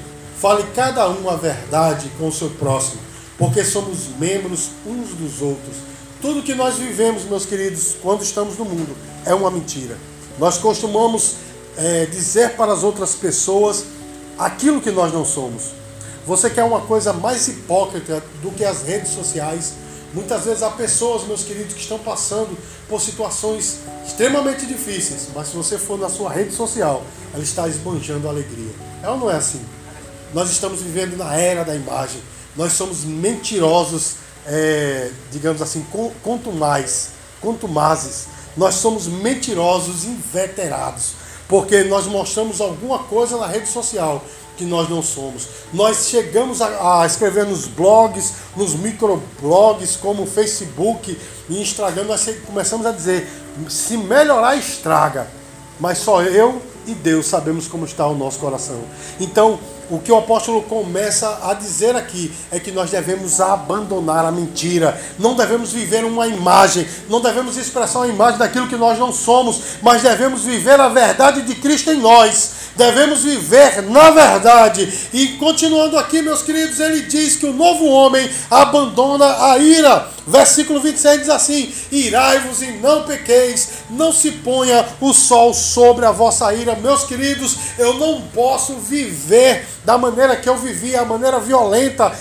Fale 0.45 0.63
cada 0.75 1.09
um 1.09 1.29
a 1.29 1.35
verdade 1.35 2.11
com 2.19 2.27
o 2.27 2.31
seu 2.31 2.49
próximo, 2.51 3.01
porque 3.37 3.63
somos 3.63 4.07
membros 4.19 4.69
uns 4.85 5.09
dos 5.09 5.41
outros. 5.41 5.75
Tudo 6.21 6.41
que 6.41 6.55
nós 6.55 6.75
vivemos, 6.75 7.23
meus 7.25 7.45
queridos, 7.45 7.95
quando 8.01 8.23
estamos 8.23 8.57
no 8.57 8.65
mundo, 8.65 8.95
é 9.25 9.33
uma 9.33 9.51
mentira. 9.51 9.97
Nós 10.39 10.57
costumamos 10.57 11.35
é, 11.77 12.05
dizer 12.05 12.55
para 12.55 12.73
as 12.73 12.83
outras 12.83 13.15
pessoas 13.15 13.85
aquilo 14.37 14.81
que 14.81 14.91
nós 14.91 15.13
não 15.13 15.25
somos. 15.25 15.73
Você 16.25 16.49
quer 16.49 16.63
uma 16.63 16.81
coisa 16.81 17.13
mais 17.13 17.47
hipócrita 17.47 18.23
do 18.41 18.51
que 18.51 18.65
as 18.65 18.81
redes 18.81 19.11
sociais? 19.11 19.73
Muitas 20.13 20.45
vezes 20.45 20.63
há 20.63 20.71
pessoas, 20.71 21.27
meus 21.27 21.43
queridos, 21.43 21.73
que 21.73 21.81
estão 21.81 21.99
passando 21.99 22.57
por 22.87 23.01
situações 23.01 23.79
extremamente 24.07 24.65
difíceis, 24.65 25.27
mas 25.35 25.49
se 25.49 25.55
você 25.55 25.77
for 25.77 25.99
na 25.99 26.09
sua 26.09 26.31
rede 26.31 26.53
social, 26.53 27.03
ela 27.33 27.43
está 27.43 27.67
esbanjando 27.67 28.29
alegria. 28.29 28.71
É 29.03 29.09
ou 29.09 29.17
não 29.17 29.29
é 29.29 29.35
assim? 29.35 29.61
Nós 30.33 30.49
estamos 30.49 30.81
vivendo 30.81 31.17
na 31.17 31.35
era 31.35 31.63
da 31.63 31.75
imagem. 31.75 32.21
Nós 32.55 32.73
somos 32.73 33.03
mentirosos, 33.03 34.15
é, 34.45 35.11
digamos 35.31 35.61
assim, 35.61 35.85
contumais, 36.23 37.09
contumazes. 37.41 38.27
Nós 38.55 38.75
somos 38.75 39.07
mentirosos 39.07 40.05
inveterados, 40.05 41.13
porque 41.47 41.83
nós 41.83 42.07
mostramos 42.07 42.61
alguma 42.61 42.99
coisa 42.99 43.37
na 43.37 43.47
rede 43.47 43.67
social 43.67 44.23
que 44.57 44.63
nós 44.63 44.89
não 44.89 45.01
somos. 45.01 45.47
Nós 45.73 46.07
chegamos 46.07 46.61
a, 46.61 47.01
a 47.01 47.05
escrever 47.05 47.45
nos 47.45 47.65
blogs, 47.65 48.33
nos 48.55 48.73
microblogs, 48.73 49.97
como 49.97 50.25
Facebook 50.25 51.17
e 51.49 51.61
Instagram, 51.61 52.05
nós 52.05 52.27
começamos 52.45 52.85
a 52.85 52.91
dizer: 52.91 53.27
se 53.69 53.97
melhorar, 53.97 54.55
estraga. 54.55 55.27
Mas 55.79 55.97
só 55.97 56.21
eu 56.23 56.61
e 56.87 56.93
Deus 56.93 57.25
sabemos 57.25 57.67
como 57.67 57.85
está 57.85 58.07
o 58.07 58.15
nosso 58.15 58.39
coração. 58.39 58.81
Então, 59.19 59.59
o 59.89 59.99
que 59.99 60.11
o 60.11 60.17
apóstolo 60.17 60.63
começa 60.63 61.39
a 61.43 61.53
dizer 61.53 61.95
aqui 61.95 62.31
é 62.51 62.59
que 62.59 62.71
nós 62.71 62.91
devemos 62.91 63.39
abandonar 63.39 64.25
a 64.25 64.31
mentira, 64.31 64.99
não 65.19 65.35
devemos 65.35 65.71
viver 65.71 66.03
uma 66.03 66.27
imagem, 66.27 66.87
não 67.09 67.21
devemos 67.21 67.57
expressar 67.57 67.99
uma 67.99 68.07
imagem 68.07 68.39
daquilo 68.39 68.67
que 68.67 68.75
nós 68.75 68.97
não 68.97 69.11
somos, 69.11 69.61
mas 69.81 70.01
devemos 70.01 70.43
viver 70.43 70.79
a 70.79 70.89
verdade 70.89 71.41
de 71.43 71.55
Cristo 71.55 71.91
em 71.91 71.99
nós, 71.99 72.51
devemos 72.75 73.23
viver 73.23 73.81
na 73.83 74.11
verdade. 74.11 74.91
E 75.13 75.29
continuando 75.37 75.97
aqui, 75.97 76.21
meus 76.21 76.41
queridos, 76.41 76.79
ele 76.79 77.03
diz 77.03 77.35
que 77.35 77.45
o 77.45 77.53
novo 77.53 77.85
homem 77.85 78.29
abandona 78.49 79.51
a 79.51 79.57
ira. 79.57 80.09
Versículo 80.27 80.79
26 80.79 81.19
diz 81.19 81.29
assim: 81.29 81.71
Irai-vos 81.91 82.61
e 82.61 82.71
não 82.71 83.03
pequeis, 83.03 83.69
não 83.89 84.11
se 84.11 84.31
ponha 84.31 84.85
o 84.99 85.13
sol 85.13 85.53
sobre 85.53 86.05
a 86.05 86.11
vossa 86.11 86.53
ira. 86.53 86.75
Meus 86.75 87.03
queridos, 87.03 87.57
eu 87.77 87.93
não 87.95 88.21
posso 88.21 88.75
viver 88.75 89.67
da 89.83 89.97
maneira 89.97 90.35
que 90.35 90.49
eu 90.49 90.57
vivia, 90.57 91.01
a 91.01 91.05
maneira 91.05 91.39
violenta, 91.39 92.11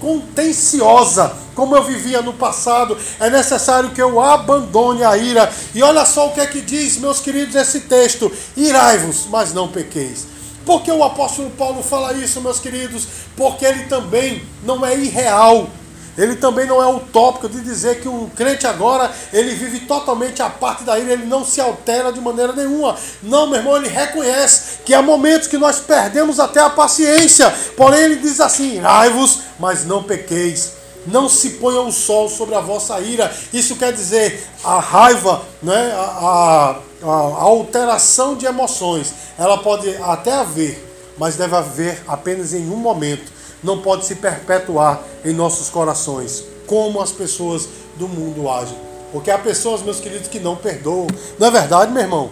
contenciosa, 0.00 1.34
como 1.54 1.76
eu 1.76 1.82
vivia 1.84 2.22
no 2.22 2.32
passado. 2.32 2.96
É 3.20 3.28
necessário 3.30 3.90
que 3.90 4.02
eu 4.02 4.20
abandone 4.20 5.04
a 5.04 5.16
ira. 5.16 5.52
E 5.74 5.82
olha 5.82 6.04
só 6.04 6.28
o 6.28 6.32
que 6.32 6.40
é 6.40 6.46
que 6.46 6.60
diz, 6.60 6.98
meus 6.98 7.20
queridos, 7.20 7.54
esse 7.54 7.80
texto: 7.80 8.30
Irai-vos, 8.56 9.26
mas 9.30 9.52
não 9.52 9.68
pequeis. 9.68 10.26
Por 10.64 10.82
que 10.82 10.90
o 10.90 11.04
apóstolo 11.04 11.50
Paulo 11.50 11.82
fala 11.82 12.14
isso, 12.14 12.40
meus 12.40 12.58
queridos? 12.58 13.06
Porque 13.36 13.66
ele 13.66 13.84
também 13.84 14.42
não 14.64 14.84
é 14.84 14.96
irreal 14.96 15.68
ele 16.16 16.36
também 16.36 16.66
não 16.66 16.82
é 16.82 16.86
utópico 16.86 17.48
de 17.48 17.60
dizer 17.60 18.00
que 18.00 18.08
o 18.08 18.30
crente 18.36 18.66
agora 18.66 19.10
ele 19.32 19.54
vive 19.54 19.80
totalmente 19.80 20.40
a 20.42 20.48
parte 20.48 20.84
da 20.84 20.98
ira, 20.98 21.12
ele 21.12 21.26
não 21.26 21.44
se 21.44 21.60
altera 21.60 22.12
de 22.12 22.20
maneira 22.20 22.52
nenhuma. 22.52 22.96
Não, 23.22 23.46
meu 23.48 23.58
irmão, 23.58 23.76
ele 23.76 23.88
reconhece 23.88 24.78
que 24.84 24.94
há 24.94 25.02
momentos 25.02 25.48
que 25.48 25.58
nós 25.58 25.80
perdemos 25.80 26.38
até 26.38 26.60
a 26.60 26.70
paciência. 26.70 27.52
Porém, 27.76 28.00
ele 28.00 28.16
diz 28.16 28.40
assim: 28.40 28.76
irai-vos, 28.76 29.40
mas 29.58 29.84
não 29.84 30.02
pequeis. 30.02 30.72
Não 31.06 31.28
se 31.28 31.50
ponha 31.50 31.80
o 31.80 31.92
sol 31.92 32.28
sobre 32.28 32.54
a 32.54 32.60
vossa 32.60 32.98
ira. 33.00 33.34
Isso 33.52 33.76
quer 33.76 33.92
dizer 33.92 34.46
a 34.62 34.80
raiva, 34.80 35.42
né? 35.62 35.92
a, 35.94 36.78
a, 37.02 37.06
a 37.06 37.42
alteração 37.42 38.34
de 38.36 38.46
emoções. 38.46 39.12
Ela 39.38 39.58
pode 39.58 39.94
até 39.96 40.32
haver, 40.32 40.82
mas 41.18 41.36
deve 41.36 41.54
haver 41.54 42.02
apenas 42.08 42.54
em 42.54 42.70
um 42.70 42.76
momento 42.76 43.33
não 43.64 43.80
pode 43.80 44.04
se 44.04 44.14
perpetuar 44.16 45.02
em 45.24 45.32
nossos 45.32 45.68
corações, 45.70 46.44
como 46.66 47.00
as 47.00 47.10
pessoas 47.10 47.66
do 47.96 48.06
mundo 48.06 48.48
agem. 48.48 48.76
Porque 49.10 49.30
há 49.30 49.38
pessoas, 49.38 49.82
meus 49.82 50.00
queridos, 50.00 50.28
que 50.28 50.38
não 50.38 50.54
perdoam. 50.54 51.06
Não 51.38 51.48
é 51.48 51.50
verdade, 51.50 51.92
meu 51.92 52.02
irmão? 52.02 52.30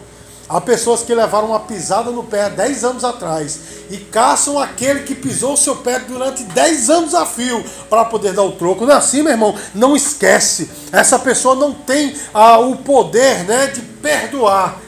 Há 0.48 0.60
pessoas 0.60 1.02
que 1.02 1.14
levaram 1.14 1.48
uma 1.48 1.60
pisada 1.60 2.10
no 2.10 2.24
pé 2.24 2.50
10 2.50 2.84
anos 2.84 3.04
atrás 3.04 3.58
e 3.90 3.96
caçam 3.96 4.58
aquele 4.58 5.00
que 5.00 5.14
pisou 5.14 5.54
o 5.54 5.56
seu 5.56 5.76
pé 5.76 6.00
durante 6.00 6.42
10 6.42 6.90
anos 6.90 7.14
a 7.14 7.24
fio 7.24 7.64
para 7.88 8.04
poder 8.04 8.34
dar 8.34 8.42
o 8.42 8.52
troco. 8.52 8.84
Não 8.84 8.92
é 8.92 8.98
assim, 8.98 9.22
meu 9.22 9.32
irmão? 9.32 9.54
Não 9.74 9.96
esquece. 9.96 10.70
Essa 10.92 11.18
pessoa 11.18 11.54
não 11.54 11.72
tem 11.72 12.14
ah, 12.34 12.58
o 12.58 12.76
poder 12.76 13.44
né, 13.44 13.68
de 13.68 13.80
perdoar. 13.80 14.78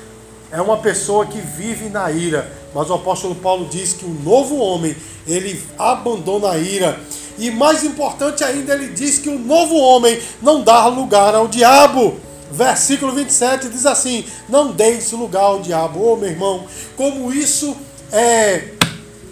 É 0.50 0.60
uma 0.60 0.76
pessoa 0.78 1.24
que 1.24 1.38
vive 1.38 1.88
na 1.88 2.10
ira. 2.10 2.52
Mas 2.75 2.90
o 2.90 2.95
apóstolo 2.95 3.35
Paulo 3.37 3.69
diz 3.71 3.93
que 3.93 4.04
o 4.04 4.09
novo 4.09 4.57
homem 4.57 4.97
ele 5.26 5.62
abandona 5.78 6.50
a 6.50 6.59
ira. 6.59 6.99
E 7.38 7.50
mais 7.50 7.85
importante 7.85 8.43
ainda, 8.45 8.75
ele 8.75 8.88
diz 8.88 9.19
que 9.19 9.28
o 9.28 9.38
novo 9.38 9.76
homem 9.76 10.21
não 10.43 10.62
dá 10.62 10.87
lugar 10.87 11.35
ao 11.35 11.49
diabo. 11.49 12.19
Versículo 12.50 13.12
27 13.12 13.69
diz 13.69 13.87
assim: 13.87 14.25
Não 14.49 14.73
deis 14.73 15.11
lugar 15.12 15.45
ao 15.45 15.61
diabo. 15.61 16.00
Ô 16.00 16.12
oh, 16.12 16.16
meu 16.16 16.28
irmão, 16.28 16.64
como 16.97 17.33
isso 17.33 17.76
é, 18.12 18.69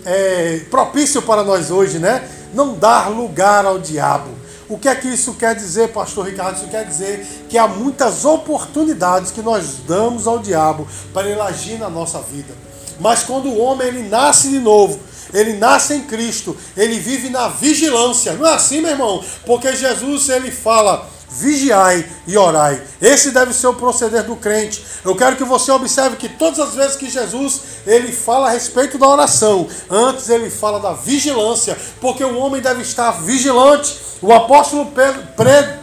é 0.05 0.61
propício 0.71 1.23
para 1.23 1.45
nós 1.45 1.71
hoje, 1.71 1.99
né? 1.99 2.29
Não 2.55 2.75
dar 2.75 3.09
lugar 3.09 3.65
ao 3.65 3.79
diabo. 3.79 4.31
O 4.69 4.79
que 4.79 4.89
é 4.89 4.95
que 4.95 5.09
isso 5.09 5.35
quer 5.35 5.55
dizer, 5.55 5.89
pastor 5.93 6.27
Ricardo? 6.27 6.57
Isso 6.57 6.69
quer 6.69 6.87
dizer 6.87 7.27
que 7.49 7.59
há 7.59 7.69
muitas 7.69 8.25
oportunidades 8.25 9.31
que 9.31 9.43
nós 9.43 9.77
damos 9.87 10.27
ao 10.27 10.39
diabo 10.39 10.89
para 11.13 11.29
ele 11.29 11.41
agir 11.41 11.79
na 11.79 11.91
nossa 11.91 12.21
vida. 12.21 12.55
Mas 13.03 13.25
quando 13.25 13.49
o 13.49 13.59
homem 13.59 13.89
ele 13.89 14.09
nasce 14.09 14.49
de 14.49 14.59
novo, 14.59 14.99
ele 15.35 15.55
nasce 15.55 15.95
em 15.95 16.03
Cristo, 16.03 16.57
ele 16.77 16.99
vive 16.99 17.29
na 17.29 17.49
vigilância. 17.49 18.35
Não 18.35 18.47
é 18.47 18.55
assim, 18.55 18.81
meu 18.81 18.91
irmão? 18.91 19.25
Porque 19.45 19.75
Jesus 19.75 20.29
ele 20.29 20.51
fala 20.51 21.11
vigiai 21.29 22.07
e 22.27 22.37
orai. 22.37 22.81
Esse 23.01 23.31
deve 23.31 23.53
ser 23.55 23.67
o 23.67 23.75
proceder 23.75 24.23
do 24.25 24.37
crente. 24.37 24.85
Eu 25.05 25.17
quero 25.17 25.37
que 25.37 25.45
você 25.45 25.73
observe 25.73 26.17
que 26.17 26.29
todas 26.29 26.61
as 26.61 26.75
vezes 26.75 26.97
que 26.97 27.09
Jesus 27.09 27.61
ele 27.87 28.13
fala 28.13 28.49
a 28.49 28.51
respeito 28.51 28.99
da 28.99 29.09
oração, 29.09 29.67
antes 29.91 30.29
ele 30.29 30.51
fala 30.51 30.79
da 30.79 30.93
vigilância, 30.93 31.77
porque 32.01 32.23
o 32.23 32.37
homem 32.37 32.61
deve 32.61 32.83
estar 32.83 33.11
vigilante. 33.23 33.99
O 34.21 34.33
apóstolo 34.33 34.93
Pedro, 34.93 35.23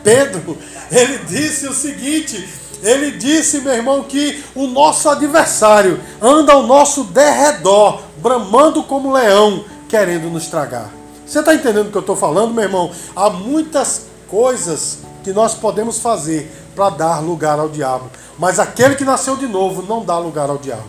Pedro 0.04 0.58
ele 0.92 1.18
disse 1.28 1.68
o 1.68 1.74
seguinte: 1.74 2.48
ele 2.82 3.12
disse, 3.12 3.60
meu 3.62 3.74
irmão, 3.74 4.04
que 4.04 4.44
o 4.56 4.68
nosso 4.68 5.10
adversário 5.10 6.00
anda 6.22 6.54
ao 6.54 6.64
nosso 6.64 7.04
derredor, 7.06 8.02
bramando 8.18 8.84
como 8.84 9.12
leão, 9.12 9.66
querendo 9.88 10.30
nos 10.30 10.48
tragar. 10.48 10.90
Você 11.26 11.40
está 11.40 11.54
entendendo 11.54 11.88
o 11.88 11.92
que 11.92 11.98
eu 11.98 12.02
estou 12.02 12.16
falando, 12.16 12.54
meu 12.54 12.64
irmão? 12.64 12.92
Há 13.16 13.30
muitas 13.30 14.08
coisas 14.28 15.00
que 15.24 15.34
nós 15.34 15.54
podemos 15.54 16.00
fazer 16.00 16.52
para 16.76 16.90
dar 16.90 17.20
lugar 17.20 17.60
ao 17.60 17.70
diabo. 17.70 18.10
Mas 18.38 18.58
aquele 18.58 18.96
que 18.96 19.04
nasceu 19.04 19.36
de 19.36 19.48
novo 19.48 19.82
não 19.82 20.04
dá 20.04 20.18
lugar 20.18 20.50
ao 20.50 20.58
diabo. 20.58 20.88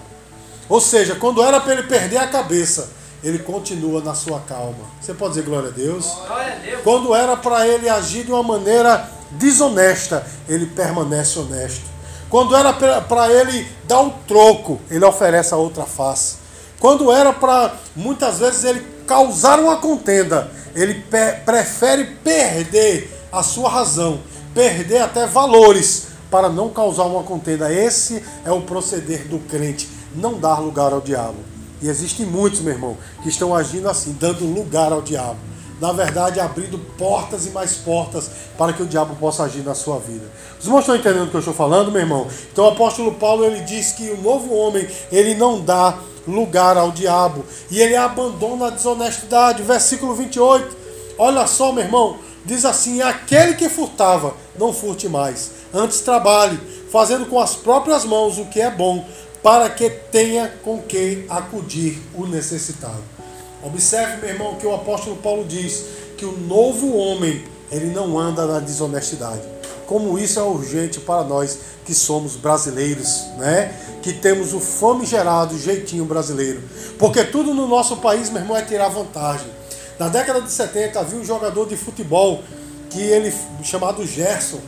Ou 0.68 0.80
seja, 0.80 1.16
quando 1.16 1.42
era 1.42 1.60
para 1.60 1.72
ele 1.72 1.82
perder 1.82 2.18
a 2.18 2.28
cabeça, 2.28 2.90
ele 3.22 3.38
continua 3.38 4.00
na 4.02 4.14
sua 4.14 4.40
calma. 4.40 4.84
Você 5.00 5.12
pode 5.14 5.34
dizer 5.34 5.46
glória 5.46 5.68
a 5.68 5.72
Deus? 5.72 6.06
Glória 6.26 6.52
a 6.52 6.56
Deus. 6.56 6.80
Quando 6.82 7.14
era 7.14 7.36
para 7.36 7.66
ele 7.66 7.88
agir 7.88 8.24
de 8.24 8.32
uma 8.32 8.42
maneira 8.42 9.08
desonesta, 9.32 10.26
ele 10.48 10.66
permanece 10.66 11.38
honesto. 11.38 11.84
Quando 12.28 12.54
era 12.54 12.72
para 12.72 13.30
ele 13.30 13.66
dar 13.86 14.00
um 14.00 14.10
troco, 14.26 14.80
ele 14.90 15.04
oferece 15.04 15.52
a 15.52 15.56
outra 15.56 15.84
face. 15.84 16.36
Quando 16.78 17.12
era 17.12 17.32
para 17.32 17.74
muitas 17.94 18.38
vezes 18.38 18.64
ele 18.64 18.86
causar 19.06 19.58
uma 19.58 19.76
contenda, 19.76 20.50
ele 20.74 21.04
prefere 21.44 22.04
perder 22.22 23.12
a 23.32 23.42
sua 23.42 23.68
razão, 23.68 24.20
perder 24.54 25.02
até 25.02 25.26
valores 25.26 26.06
para 26.30 26.48
não 26.48 26.68
causar 26.70 27.04
uma 27.04 27.24
contenda. 27.24 27.72
Esse 27.72 28.24
é 28.44 28.52
o 28.52 28.62
proceder 28.62 29.26
do 29.26 29.40
crente, 29.40 29.88
não 30.14 30.38
dar 30.38 30.60
lugar 30.60 30.92
ao 30.92 31.00
diabo. 31.00 31.38
E 31.82 31.88
existem 31.88 32.26
muitos, 32.26 32.60
meu 32.60 32.74
irmão, 32.74 32.96
que 33.22 33.28
estão 33.28 33.54
agindo 33.54 33.88
assim, 33.88 34.16
dando 34.18 34.44
lugar 34.44 34.92
ao 34.92 35.02
diabo. 35.02 35.38
Na 35.80 35.92
verdade, 35.92 36.38
abrindo 36.38 36.78
portas 36.98 37.46
e 37.46 37.50
mais 37.50 37.74
portas 37.74 38.30
para 38.58 38.72
que 38.72 38.82
o 38.82 38.86
diabo 38.86 39.16
possa 39.16 39.44
agir 39.44 39.64
na 39.64 39.74
sua 39.74 39.98
vida. 39.98 40.26
Os 40.58 40.66
irmãos 40.66 40.80
estão 40.80 40.94
entendendo 40.94 41.26
o 41.26 41.30
que 41.30 41.36
eu 41.36 41.40
estou 41.40 41.54
falando, 41.54 41.90
meu 41.90 42.02
irmão? 42.02 42.26
Então 42.52 42.66
o 42.66 42.68
apóstolo 42.68 43.14
Paulo 43.14 43.44
ele 43.44 43.60
diz 43.60 43.92
que 43.92 44.10
o 44.10 44.20
novo 44.20 44.54
homem 44.54 44.86
ele 45.10 45.34
não 45.34 45.58
dá 45.58 45.98
lugar 46.28 46.76
ao 46.76 46.90
diabo 46.90 47.44
e 47.70 47.80
ele 47.80 47.96
abandona 47.96 48.66
a 48.66 48.70
desonestidade. 48.70 49.62
Versículo 49.62 50.14
28. 50.14 50.76
Olha 51.16 51.46
só, 51.46 51.72
meu 51.72 51.84
irmão, 51.84 52.18
diz 52.44 52.66
assim: 52.66 53.00
aquele 53.00 53.54
que 53.54 53.68
furtava, 53.70 54.34
não 54.58 54.72
furte 54.72 55.08
mais, 55.08 55.50
antes 55.72 56.00
trabalhe, 56.00 56.58
fazendo 56.90 57.26
com 57.26 57.40
as 57.40 57.54
próprias 57.54 58.04
mãos 58.04 58.38
o 58.38 58.46
que 58.46 58.60
é 58.60 58.70
bom, 58.70 59.06
para 59.42 59.68
que 59.70 59.88
tenha 59.88 60.48
com 60.62 60.82
que 60.82 61.24
acudir 61.28 62.00
o 62.14 62.26
necessitado. 62.26 63.02
Observe, 63.62 64.16
meu 64.18 64.30
irmão, 64.30 64.56
que 64.56 64.66
o 64.66 64.74
apóstolo 64.74 65.16
Paulo 65.16 65.44
diz 65.44 65.84
que 66.16 66.24
o 66.24 66.36
novo 66.36 66.96
homem, 66.96 67.44
ele 67.70 67.86
não 67.86 68.18
anda 68.18 68.46
na 68.46 68.58
desonestidade. 68.58 69.42
Como 69.86 70.18
isso 70.18 70.38
é 70.38 70.42
urgente 70.42 71.00
para 71.00 71.24
nós 71.24 71.58
que 71.84 71.94
somos 71.94 72.36
brasileiros, 72.36 73.26
né? 73.38 73.74
Que 74.02 74.12
temos 74.12 74.54
o 74.54 74.60
famigerado 74.60 75.58
jeitinho 75.58 76.04
brasileiro. 76.04 76.62
Porque 76.98 77.24
tudo 77.24 77.52
no 77.52 77.66
nosso 77.66 77.96
país, 77.96 78.30
meu 78.30 78.40
irmão, 78.40 78.56
é 78.56 78.62
tirar 78.62 78.88
vantagem. 78.88 79.48
Na 79.98 80.08
década 80.08 80.40
de 80.40 80.50
70 80.50 80.98
havia 81.00 81.18
um 81.18 81.24
jogador 81.24 81.66
de 81.66 81.76
futebol 81.76 82.42
que 82.88 83.00
ele 83.00 83.34
chamado 83.62 84.06
Gerson, 84.06 84.60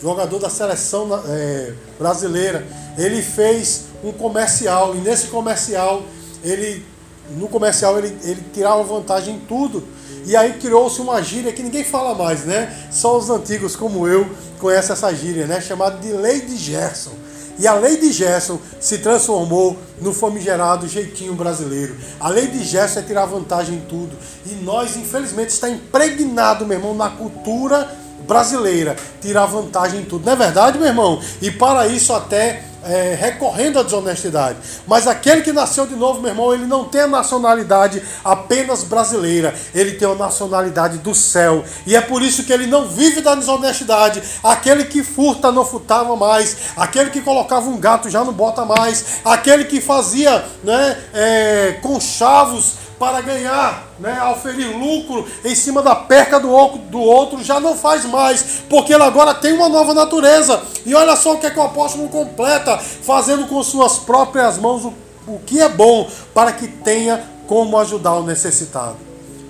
jogador 0.00 0.38
da 0.38 0.50
seleção 0.50 1.08
é, 1.26 1.72
brasileira. 1.98 2.66
Ele 2.96 3.22
fez 3.22 3.86
um 4.08 4.12
comercial 4.12 4.94
e 4.94 4.98
nesse 4.98 5.26
comercial 5.28 6.02
ele 6.42 6.84
no 7.30 7.48
comercial 7.48 7.98
ele, 7.98 8.16
ele 8.22 8.42
tirava 8.52 8.82
vantagem 8.82 9.34
em 9.34 9.40
tudo. 9.40 9.82
E 10.24 10.36
aí 10.36 10.54
criou-se 10.54 11.00
uma 11.00 11.22
gíria 11.22 11.52
que 11.52 11.62
ninguém 11.62 11.84
fala 11.84 12.14
mais, 12.14 12.44
né? 12.44 12.88
Só 12.90 13.16
os 13.16 13.30
antigos 13.30 13.74
como 13.76 14.06
eu 14.06 14.28
conhecem 14.58 14.92
essa 14.92 15.12
gíria, 15.14 15.46
né? 15.46 15.60
Chamada 15.60 15.98
de 15.98 16.12
Lei 16.12 16.40
de 16.40 16.56
Gerson. 16.56 17.12
E 17.58 17.66
a 17.66 17.74
lei 17.74 17.96
de 17.96 18.12
Gerson 18.12 18.58
se 18.78 18.98
transformou 18.98 19.76
no 20.00 20.12
famigerado 20.12 20.86
jeitinho 20.86 21.34
brasileiro. 21.34 21.96
A 22.20 22.28
lei 22.28 22.48
de 22.48 22.62
Gerson 22.62 23.00
é 23.00 23.02
tirar 23.02 23.24
vantagem 23.24 23.76
em 23.76 23.80
tudo. 23.80 24.14
E 24.44 24.54
nós, 24.62 24.94
infelizmente, 24.96 25.50
está 25.50 25.68
impregnado, 25.68 26.66
meu 26.66 26.76
irmão, 26.76 26.94
na 26.94 27.08
cultura 27.08 27.90
brasileira, 28.26 28.96
tirar 29.22 29.46
vantagem 29.46 30.00
em 30.00 30.04
tudo. 30.04 30.26
Não 30.26 30.34
é 30.34 30.36
verdade, 30.36 30.78
meu 30.78 30.88
irmão? 30.88 31.20
E 31.40 31.50
para 31.50 31.86
isso 31.86 32.12
até 32.12 32.62
é, 32.86 33.14
recorrendo 33.14 33.78
à 33.78 33.82
desonestidade. 33.82 34.58
Mas 34.86 35.06
aquele 35.06 35.42
que 35.42 35.52
nasceu 35.52 35.86
de 35.86 35.94
novo, 35.94 36.20
meu 36.20 36.30
irmão, 36.30 36.54
ele 36.54 36.66
não 36.66 36.84
tem 36.84 37.02
a 37.02 37.06
nacionalidade 37.06 38.02
apenas 38.24 38.82
brasileira, 38.84 39.54
ele 39.74 39.92
tem 39.92 40.10
a 40.10 40.14
nacionalidade 40.14 40.98
do 40.98 41.14
céu. 41.14 41.64
E 41.86 41.94
é 41.94 42.00
por 42.00 42.22
isso 42.22 42.44
que 42.44 42.52
ele 42.52 42.66
não 42.66 42.88
vive 42.88 43.20
da 43.20 43.34
desonestidade. 43.34 44.22
Aquele 44.42 44.84
que 44.84 45.02
furta 45.02 45.52
não 45.52 45.64
furtava 45.64 46.16
mais, 46.16 46.56
aquele 46.76 47.10
que 47.10 47.20
colocava 47.20 47.68
um 47.68 47.78
gato 47.78 48.08
já 48.08 48.24
não 48.24 48.32
bota 48.32 48.64
mais, 48.64 49.20
aquele 49.24 49.64
que 49.64 49.80
fazia 49.80 50.44
né, 50.62 50.98
é, 51.12 51.78
conchavos 51.82 52.85
para 52.98 53.20
ganhar, 53.20 53.86
né, 53.98 54.22
oferir 54.30 54.76
lucro 54.76 55.26
em 55.44 55.54
cima 55.54 55.82
da 55.82 55.94
perca 55.94 56.40
do, 56.40 56.48
do 56.90 57.00
outro, 57.00 57.42
já 57.42 57.60
não 57.60 57.76
faz 57.76 58.04
mais, 58.06 58.62
porque 58.68 58.94
ele 58.94 59.02
agora 59.02 59.34
tem 59.34 59.52
uma 59.52 59.68
nova 59.68 59.92
natureza. 59.92 60.62
E 60.84 60.94
olha 60.94 61.14
só 61.16 61.34
o 61.34 61.38
que, 61.38 61.46
é 61.46 61.50
que 61.50 61.58
o 61.58 61.62
apóstolo 61.62 62.08
completa, 62.08 62.78
fazendo 62.78 63.46
com 63.46 63.62
suas 63.62 63.98
próprias 63.98 64.58
mãos 64.58 64.84
o, 64.84 64.94
o 65.26 65.38
que 65.40 65.60
é 65.60 65.68
bom, 65.68 66.08
para 66.32 66.52
que 66.52 66.68
tenha 66.68 67.22
como 67.46 67.78
ajudar 67.78 68.14
o 68.14 68.24
necessitado. 68.24 68.96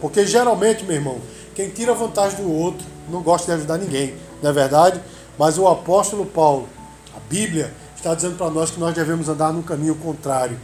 Porque 0.00 0.26
geralmente, 0.26 0.84
meu 0.84 0.96
irmão, 0.96 1.18
quem 1.54 1.70
tira 1.70 1.94
vantagem 1.94 2.44
do 2.44 2.52
outro 2.52 2.84
não 3.08 3.22
gosta 3.22 3.46
de 3.46 3.58
ajudar 3.58 3.78
ninguém, 3.78 4.14
não 4.42 4.50
é 4.50 4.52
verdade? 4.52 5.00
Mas 5.38 5.56
o 5.58 5.68
apóstolo 5.68 6.26
Paulo, 6.26 6.68
a 7.14 7.20
Bíblia, 7.28 7.72
está 7.94 8.14
dizendo 8.14 8.36
para 8.36 8.50
nós 8.50 8.70
que 8.70 8.80
nós 8.80 8.94
devemos 8.94 9.28
andar 9.28 9.52
no 9.52 9.62
caminho 9.62 9.94
contrário 9.94 10.58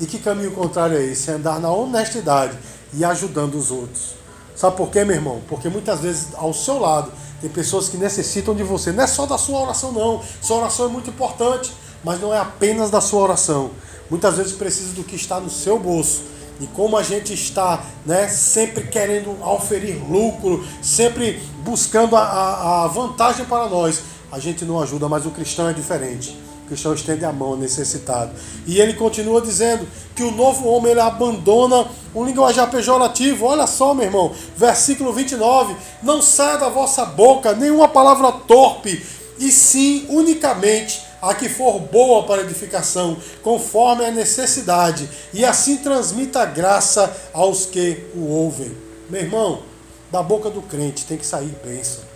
e 0.00 0.06
que 0.06 0.18
caminho 0.18 0.52
contrário 0.52 0.96
é 0.96 1.04
esse? 1.04 1.30
É 1.30 1.34
andar 1.34 1.60
na 1.60 1.70
honestidade 1.70 2.58
e 2.92 3.04
ajudando 3.04 3.54
os 3.54 3.70
outros. 3.70 4.14
Sabe 4.56 4.76
por 4.76 4.90
quê, 4.90 5.04
meu 5.04 5.16
irmão? 5.16 5.40
Porque 5.48 5.68
muitas 5.68 6.00
vezes 6.00 6.28
ao 6.34 6.52
seu 6.52 6.78
lado 6.78 7.12
tem 7.40 7.50
pessoas 7.50 7.88
que 7.88 7.96
necessitam 7.96 8.54
de 8.54 8.62
você. 8.62 8.92
Não 8.92 9.02
é 9.02 9.06
só 9.06 9.26
da 9.26 9.36
sua 9.36 9.60
oração, 9.60 9.92
não. 9.92 10.22
Sua 10.40 10.58
oração 10.58 10.86
é 10.86 10.88
muito 10.88 11.10
importante, 11.10 11.72
mas 12.04 12.20
não 12.20 12.32
é 12.32 12.38
apenas 12.38 12.90
da 12.90 13.00
sua 13.00 13.22
oração. 13.22 13.70
Muitas 14.08 14.36
vezes 14.36 14.52
precisa 14.52 14.92
do 14.94 15.02
que 15.02 15.16
está 15.16 15.40
no 15.40 15.50
seu 15.50 15.78
bolso. 15.78 16.22
E 16.60 16.66
como 16.68 16.96
a 16.96 17.02
gente 17.02 17.34
está 17.34 17.84
né, 18.06 18.28
sempre 18.28 18.84
querendo 18.86 19.36
oferir 19.44 19.96
lucro, 20.08 20.64
sempre 20.80 21.42
buscando 21.64 22.14
a, 22.14 22.22
a, 22.22 22.84
a 22.84 22.86
vantagem 22.86 23.44
para 23.46 23.68
nós, 23.68 24.02
a 24.30 24.38
gente 24.38 24.64
não 24.64 24.80
ajuda, 24.80 25.08
mas 25.08 25.26
o 25.26 25.30
cristão 25.30 25.68
é 25.68 25.72
diferente. 25.72 26.38
O 26.64 26.66
cristão 26.66 26.94
estende 26.94 27.26
a 27.26 27.32
mão 27.32 27.56
necessitado. 27.56 28.32
E 28.66 28.80
ele 28.80 28.94
continua 28.94 29.40
dizendo 29.40 29.86
que 30.16 30.22
o 30.22 30.30
novo 30.30 30.66
homem 30.66 30.92
ele 30.92 31.00
abandona 31.00 31.86
um 32.14 32.24
linguajar 32.24 32.70
pejorativo. 32.70 33.44
Olha 33.44 33.66
só, 33.66 33.92
meu 33.92 34.06
irmão, 34.06 34.32
versículo 34.56 35.12
29. 35.12 35.76
Não 36.02 36.22
saia 36.22 36.56
da 36.56 36.70
vossa 36.70 37.04
boca 37.04 37.52
nenhuma 37.52 37.86
palavra 37.86 38.32
torpe, 38.32 39.04
e 39.38 39.52
sim 39.52 40.06
unicamente 40.08 41.02
a 41.20 41.34
que 41.34 41.48
for 41.48 41.80
boa 41.80 42.22
para 42.24 42.42
edificação, 42.42 43.16
conforme 43.42 44.04
a 44.04 44.10
necessidade, 44.10 45.08
e 45.32 45.44
assim 45.44 45.78
transmita 45.78 46.44
graça 46.46 47.14
aos 47.32 47.66
que 47.66 48.04
o 48.14 48.26
ouvem. 48.26 48.74
Meu 49.10 49.20
irmão, 49.20 49.62
da 50.10 50.22
boca 50.22 50.48
do 50.48 50.62
crente 50.62 51.04
tem 51.04 51.18
que 51.18 51.26
sair 51.26 51.54
bênção. 51.64 52.13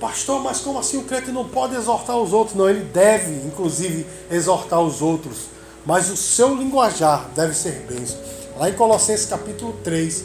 Pastor, 0.00 0.42
mas 0.42 0.60
como 0.60 0.78
assim 0.78 0.96
o 0.96 1.04
crente 1.04 1.30
não 1.30 1.48
pode 1.48 1.74
exortar 1.74 2.16
os 2.16 2.32
outros? 2.32 2.56
Não, 2.56 2.68
ele 2.68 2.84
deve, 2.84 3.46
inclusive, 3.46 4.06
exortar 4.30 4.80
os 4.80 5.00
outros. 5.00 5.46
Mas 5.86 6.10
o 6.10 6.16
seu 6.16 6.54
linguajar 6.54 7.28
deve 7.34 7.54
ser 7.54 7.86
bênção. 7.88 8.18
Lá 8.58 8.68
em 8.68 8.72
Colossenses 8.72 9.26
capítulo 9.26 9.74
3, 9.84 10.24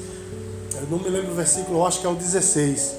eu 0.76 0.88
não 0.90 1.00
me 1.00 1.10
lembro 1.10 1.32
o 1.32 1.36
versículo, 1.36 1.80
eu 1.80 1.86
acho 1.86 2.00
que 2.00 2.06
é 2.06 2.10
o 2.10 2.16
16. 2.16 2.96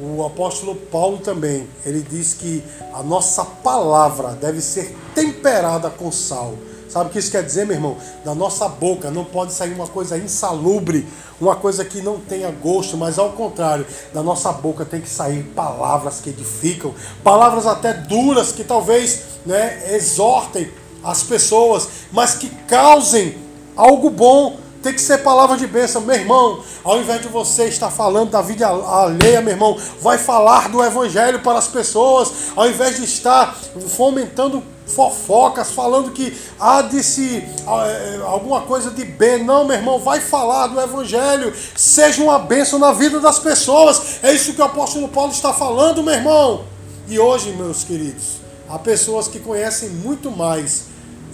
O 0.00 0.24
apóstolo 0.24 0.74
Paulo 0.74 1.18
também, 1.18 1.68
ele 1.84 2.00
diz 2.00 2.32
que 2.34 2.64
a 2.94 3.02
nossa 3.02 3.44
palavra 3.44 4.30
deve 4.30 4.60
ser 4.60 4.96
temperada 5.14 5.90
com 5.90 6.10
sal 6.10 6.54
Sabe 6.92 7.08
o 7.08 7.10
que 7.10 7.18
isso 7.18 7.30
quer 7.30 7.42
dizer, 7.42 7.64
meu 7.64 7.74
irmão? 7.74 7.96
Da 8.22 8.34
nossa 8.34 8.68
boca 8.68 9.10
não 9.10 9.24
pode 9.24 9.54
sair 9.54 9.72
uma 9.72 9.86
coisa 9.86 10.18
insalubre, 10.18 11.08
uma 11.40 11.56
coisa 11.56 11.86
que 11.86 12.02
não 12.02 12.18
tenha 12.18 12.50
gosto, 12.50 12.98
mas 12.98 13.18
ao 13.18 13.30
contrário, 13.30 13.86
da 14.12 14.22
nossa 14.22 14.52
boca 14.52 14.84
tem 14.84 15.00
que 15.00 15.08
sair 15.08 15.42
palavras 15.54 16.20
que 16.20 16.28
edificam, 16.28 16.94
palavras 17.24 17.66
até 17.66 17.94
duras 17.94 18.52
que 18.52 18.62
talvez 18.62 19.22
né, 19.46 19.94
exortem 19.94 20.70
as 21.02 21.22
pessoas, 21.22 21.88
mas 22.12 22.34
que 22.34 22.50
causem 22.68 23.36
algo 23.74 24.10
bom 24.10 24.58
Tem 24.82 24.92
que 24.92 25.00
ser 25.00 25.18
palavra 25.18 25.56
de 25.56 25.66
bênção, 25.66 26.02
meu 26.02 26.16
irmão. 26.16 26.60
Ao 26.82 26.98
invés 26.98 27.22
de 27.22 27.28
você 27.28 27.66
estar 27.66 27.88
falando 27.88 28.30
da 28.30 28.42
vida 28.42 28.66
alheia, 28.66 29.40
meu 29.40 29.52
irmão, 29.52 29.78
vai 30.00 30.18
falar 30.18 30.68
do 30.68 30.82
evangelho 30.82 31.38
para 31.38 31.56
as 31.56 31.68
pessoas. 31.68 32.50
Ao 32.56 32.68
invés 32.68 32.96
de 32.96 33.04
estar 33.04 33.56
fomentando 33.96 34.60
fofocas, 34.86 35.70
falando 35.72 36.10
que 36.10 36.36
há 36.58 36.82
de 36.82 37.02
se 37.02 37.38
é, 37.38 38.20
alguma 38.24 38.62
coisa 38.62 38.90
de 38.90 39.04
bem. 39.04 39.44
Não, 39.44 39.64
meu 39.64 39.76
irmão, 39.76 39.98
vai 39.98 40.20
falar 40.20 40.66
do 40.68 40.80
Evangelho. 40.80 41.54
Seja 41.76 42.22
uma 42.22 42.38
bênção 42.38 42.78
na 42.78 42.92
vida 42.92 43.20
das 43.20 43.38
pessoas. 43.38 44.18
É 44.22 44.32
isso 44.32 44.54
que 44.54 44.60
o 44.60 44.64
apóstolo 44.64 45.08
Paulo 45.08 45.32
está 45.32 45.52
falando, 45.52 46.02
meu 46.02 46.14
irmão. 46.14 46.64
E 47.08 47.18
hoje, 47.18 47.52
meus 47.52 47.84
queridos, 47.84 48.40
há 48.68 48.78
pessoas 48.78 49.28
que 49.28 49.38
conhecem 49.38 49.88
muito 49.88 50.30
mais 50.30 50.84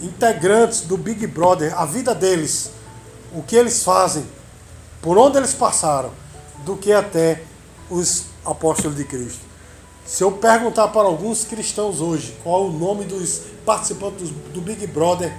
integrantes 0.01 0.81
do 0.81 0.97
Big 0.97 1.25
Brother, 1.27 1.77
a 1.77 1.85
vida 1.85 2.15
deles, 2.15 2.71
o 3.33 3.43
que 3.43 3.55
eles 3.55 3.83
fazem, 3.83 4.25
por 5.01 5.17
onde 5.17 5.37
eles 5.37 5.53
passaram, 5.53 6.11
do 6.65 6.75
que 6.75 6.91
até 6.91 7.43
os 7.89 8.25
apóstolos 8.45 8.95
de 8.95 9.03
Cristo. 9.03 9.48
Se 10.09 10.23
eu 10.23 10.31
perguntar 10.31 10.87
para 10.87 11.03
alguns 11.03 11.45
cristãos 11.45 12.01
hoje 12.01 12.35
qual 12.43 12.65
o 12.65 12.71
nome 12.71 13.05
dos 13.05 13.43
participantes 13.63 14.31
do 14.51 14.59
Big 14.59 14.87
Brother 14.87 15.31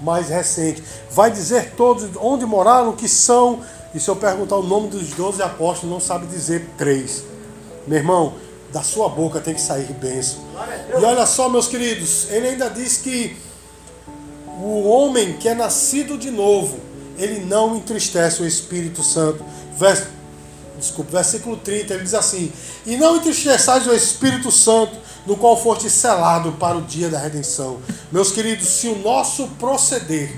mais 0.00 0.28
recente, 0.28 0.82
vai 1.08 1.30
dizer 1.30 1.74
todos 1.76 2.10
onde 2.20 2.44
moraram, 2.44 2.90
o 2.90 2.96
que 2.96 3.08
são, 3.08 3.60
e 3.94 4.00
se 4.00 4.08
eu 4.08 4.16
perguntar 4.16 4.56
o 4.56 4.62
nome 4.64 4.88
dos 4.88 5.10
12 5.10 5.40
apóstolos, 5.40 5.92
não 5.92 6.00
sabe 6.00 6.26
dizer 6.26 6.68
três. 6.76 7.22
Meu 7.86 7.98
irmão, 7.98 8.34
da 8.72 8.82
sua 8.82 9.08
boca 9.08 9.38
tem 9.38 9.54
que 9.54 9.60
sair 9.60 9.92
bênção. 9.92 10.40
E 11.00 11.04
olha 11.04 11.24
só, 11.24 11.48
meus 11.48 11.68
queridos, 11.68 12.28
ele 12.28 12.48
ainda 12.48 12.68
diz 12.68 12.96
que 12.96 13.36
o 14.60 14.88
homem 14.88 15.34
que 15.34 15.48
é 15.48 15.54
nascido 15.54 16.18
de 16.18 16.32
novo, 16.32 16.76
ele 17.16 17.44
não 17.44 17.76
entristece 17.76 18.42
o 18.42 18.46
Espírito 18.46 19.04
Santo. 19.04 19.44
Verso 19.76 20.08
desculpa, 20.78 21.12
versículo 21.12 21.56
30, 21.56 21.94
ele 21.94 22.02
diz 22.02 22.14
assim: 22.14 22.52
E 22.86 22.96
não 22.96 23.16
entristeçais 23.16 23.86
o 23.86 23.92
Espírito 23.92 24.50
Santo, 24.50 24.96
no 25.26 25.36
qual 25.36 25.60
foste 25.60 25.90
selado 25.90 26.52
para 26.52 26.76
o 26.76 26.82
dia 26.82 27.08
da 27.08 27.18
redenção. 27.18 27.78
Meus 28.10 28.30
queridos, 28.32 28.66
se 28.66 28.88
o 28.88 28.98
nosso 28.98 29.46
proceder 29.58 30.34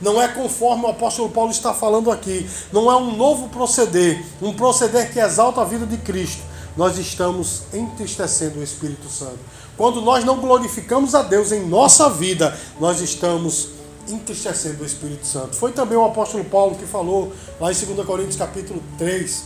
não 0.00 0.20
é 0.22 0.28
conforme 0.28 0.84
o 0.84 0.88
apóstolo 0.88 1.28
Paulo 1.28 1.50
está 1.50 1.74
falando 1.74 2.10
aqui, 2.10 2.48
não 2.72 2.90
é 2.90 2.96
um 2.96 3.16
novo 3.16 3.48
proceder, 3.48 4.24
um 4.40 4.52
proceder 4.52 5.12
que 5.12 5.18
exalta 5.18 5.60
a 5.60 5.64
vida 5.64 5.84
de 5.84 5.96
Cristo, 5.96 6.42
nós 6.76 6.96
estamos 6.98 7.62
entristecendo 7.72 8.60
o 8.60 8.62
Espírito 8.62 9.08
Santo. 9.08 9.38
Quando 9.76 10.00
nós 10.00 10.24
não 10.24 10.38
glorificamos 10.38 11.14
a 11.14 11.22
Deus 11.22 11.50
em 11.50 11.66
nossa 11.66 12.08
vida, 12.08 12.56
nós 12.78 13.00
estamos 13.00 13.70
entristecendo 14.08 14.82
o 14.82 14.86
Espírito 14.86 15.26
Santo. 15.26 15.56
Foi 15.56 15.72
também 15.72 15.98
o 15.98 16.04
apóstolo 16.04 16.44
Paulo 16.44 16.76
que 16.76 16.86
falou 16.86 17.32
lá 17.60 17.72
em 17.72 17.74
2 17.74 18.06
Coríntios 18.06 18.36
capítulo 18.36 18.82
3, 18.96 19.44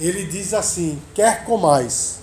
ele 0.00 0.24
diz 0.24 0.54
assim: 0.54 1.00
quer 1.14 1.44
comais. 1.44 2.18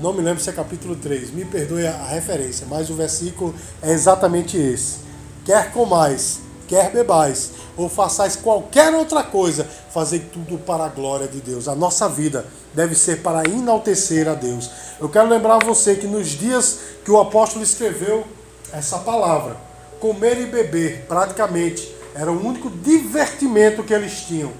Não 0.00 0.12
me 0.12 0.22
lembro 0.22 0.42
se 0.42 0.50
é 0.50 0.52
capítulo 0.52 0.96
3, 0.96 1.30
me 1.30 1.44
perdoe 1.44 1.86
a 1.86 2.06
referência, 2.06 2.66
mas 2.68 2.90
o 2.90 2.94
versículo 2.94 3.54
é 3.80 3.92
exatamente 3.92 4.56
esse. 4.56 4.96
Quer 5.44 5.70
comais, 5.70 6.40
quer 6.66 6.90
bebais, 6.90 7.52
ou 7.76 7.88
façais 7.88 8.34
qualquer 8.34 8.92
outra 8.94 9.22
coisa, 9.22 9.68
fazei 9.90 10.18
tudo 10.18 10.58
para 10.58 10.86
a 10.86 10.88
glória 10.88 11.28
de 11.28 11.40
Deus. 11.40 11.68
A 11.68 11.74
nossa 11.74 12.08
vida 12.08 12.46
deve 12.74 12.94
ser 12.94 13.22
para 13.22 13.48
enaltecer 13.48 14.28
a 14.28 14.34
Deus. 14.34 14.70
Eu 15.00 15.08
quero 15.08 15.28
lembrar 15.28 15.64
você 15.64 15.94
que 15.94 16.06
nos 16.06 16.28
dias 16.28 16.78
que 17.04 17.10
o 17.10 17.20
apóstolo 17.20 17.62
escreveu 17.62 18.24
essa 18.72 18.98
palavra, 18.98 19.56
comer 20.00 20.40
e 20.40 20.46
beber, 20.46 21.04
praticamente, 21.06 21.94
era 22.14 22.30
o 22.30 22.46
único 22.46 22.70
divertimento 22.70 23.84
que 23.84 23.94
eles 23.94 24.22
tinham. 24.22 24.52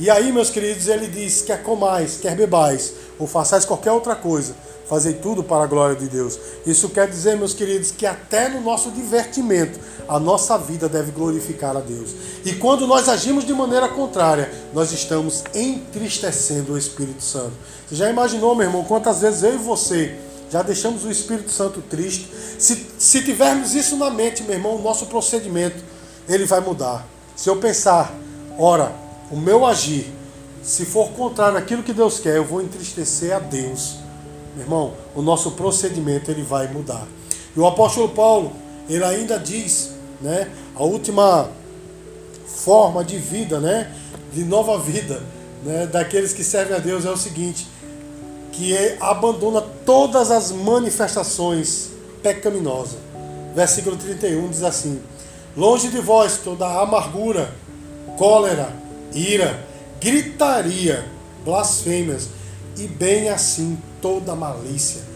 E 0.00 0.08
aí, 0.08 0.32
meus 0.32 0.48
queridos, 0.48 0.88
ele 0.88 1.06
diz: 1.06 1.42
quer 1.42 1.62
comais, 1.62 2.16
quer 2.16 2.34
bebais, 2.34 2.94
ou 3.18 3.26
façais 3.26 3.66
qualquer 3.66 3.92
outra 3.92 4.16
coisa, 4.16 4.56
fazei 4.88 5.12
tudo 5.12 5.44
para 5.44 5.64
a 5.64 5.66
glória 5.66 5.94
de 5.94 6.08
Deus. 6.08 6.40
Isso 6.64 6.88
quer 6.88 7.06
dizer, 7.06 7.36
meus 7.36 7.52
queridos, 7.52 7.90
que 7.90 8.06
até 8.06 8.48
no 8.48 8.62
nosso 8.62 8.90
divertimento, 8.90 9.78
a 10.08 10.18
nossa 10.18 10.56
vida 10.56 10.88
deve 10.88 11.10
glorificar 11.10 11.76
a 11.76 11.80
Deus. 11.80 12.14
E 12.46 12.54
quando 12.54 12.86
nós 12.86 13.10
agimos 13.10 13.44
de 13.44 13.52
maneira 13.52 13.88
contrária, 13.90 14.50
nós 14.72 14.90
estamos 14.90 15.44
entristecendo 15.54 16.72
o 16.72 16.78
Espírito 16.78 17.22
Santo. 17.22 17.52
Você 17.86 17.94
já 17.94 18.08
imaginou, 18.08 18.54
meu 18.54 18.68
irmão, 18.68 18.84
quantas 18.84 19.20
vezes 19.20 19.42
eu 19.42 19.54
e 19.54 19.58
você 19.58 20.16
já 20.50 20.62
deixamos 20.62 21.04
o 21.04 21.10
Espírito 21.10 21.50
Santo 21.50 21.82
triste? 21.82 22.26
Se, 22.58 22.86
se 22.98 23.22
tivermos 23.22 23.74
isso 23.74 23.98
na 23.98 24.08
mente, 24.08 24.44
meu 24.44 24.54
irmão, 24.54 24.76
o 24.76 24.82
nosso 24.82 25.04
procedimento, 25.06 25.76
ele 26.26 26.46
vai 26.46 26.60
mudar. 26.60 27.06
Se 27.36 27.50
eu 27.50 27.56
pensar, 27.56 28.10
ora, 28.58 29.09
o 29.30 29.36
meu 29.36 29.64
agir, 29.64 30.12
se 30.62 30.84
for 30.84 31.10
contrário 31.10 31.56
àquilo 31.56 31.82
que 31.82 31.92
Deus 31.92 32.18
quer, 32.18 32.36
eu 32.36 32.44
vou 32.44 32.60
entristecer 32.60 33.34
a 33.34 33.38
Deus. 33.38 33.96
Meu 34.54 34.64
irmão, 34.64 34.94
o 35.14 35.22
nosso 35.22 35.52
procedimento 35.52 36.30
ele 36.30 36.42
vai 36.42 36.68
mudar. 36.68 37.06
E 37.56 37.60
o 37.60 37.66
apóstolo 37.66 38.08
Paulo, 38.08 38.52
ele 38.88 39.04
ainda 39.04 39.38
diz, 39.38 39.92
né, 40.20 40.50
a 40.74 40.82
última 40.82 41.48
forma 42.46 43.04
de 43.04 43.16
vida, 43.16 43.60
né, 43.60 43.92
de 44.32 44.44
nova 44.44 44.78
vida, 44.78 45.22
né, 45.64 45.86
daqueles 45.86 46.32
que 46.32 46.44
servem 46.44 46.76
a 46.76 46.80
Deus 46.80 47.04
é 47.04 47.10
o 47.10 47.16
seguinte, 47.16 47.66
que 48.52 48.76
é, 48.76 48.98
abandona 49.00 49.62
todas 49.86 50.30
as 50.30 50.50
manifestações 50.52 51.90
pecaminosas. 52.22 52.98
Versículo 53.54 53.96
31 53.96 54.48
diz 54.48 54.62
assim: 54.62 55.00
Longe 55.56 55.88
de 55.88 56.00
vós 56.00 56.38
toda 56.44 56.66
amargura, 56.80 57.52
cólera, 58.16 58.72
ira, 59.12 59.66
gritaria, 60.00 61.04
blasfêmias 61.44 62.28
e 62.76 62.86
bem 62.86 63.28
assim 63.28 63.78
toda 64.00 64.34
malícia. 64.34 65.09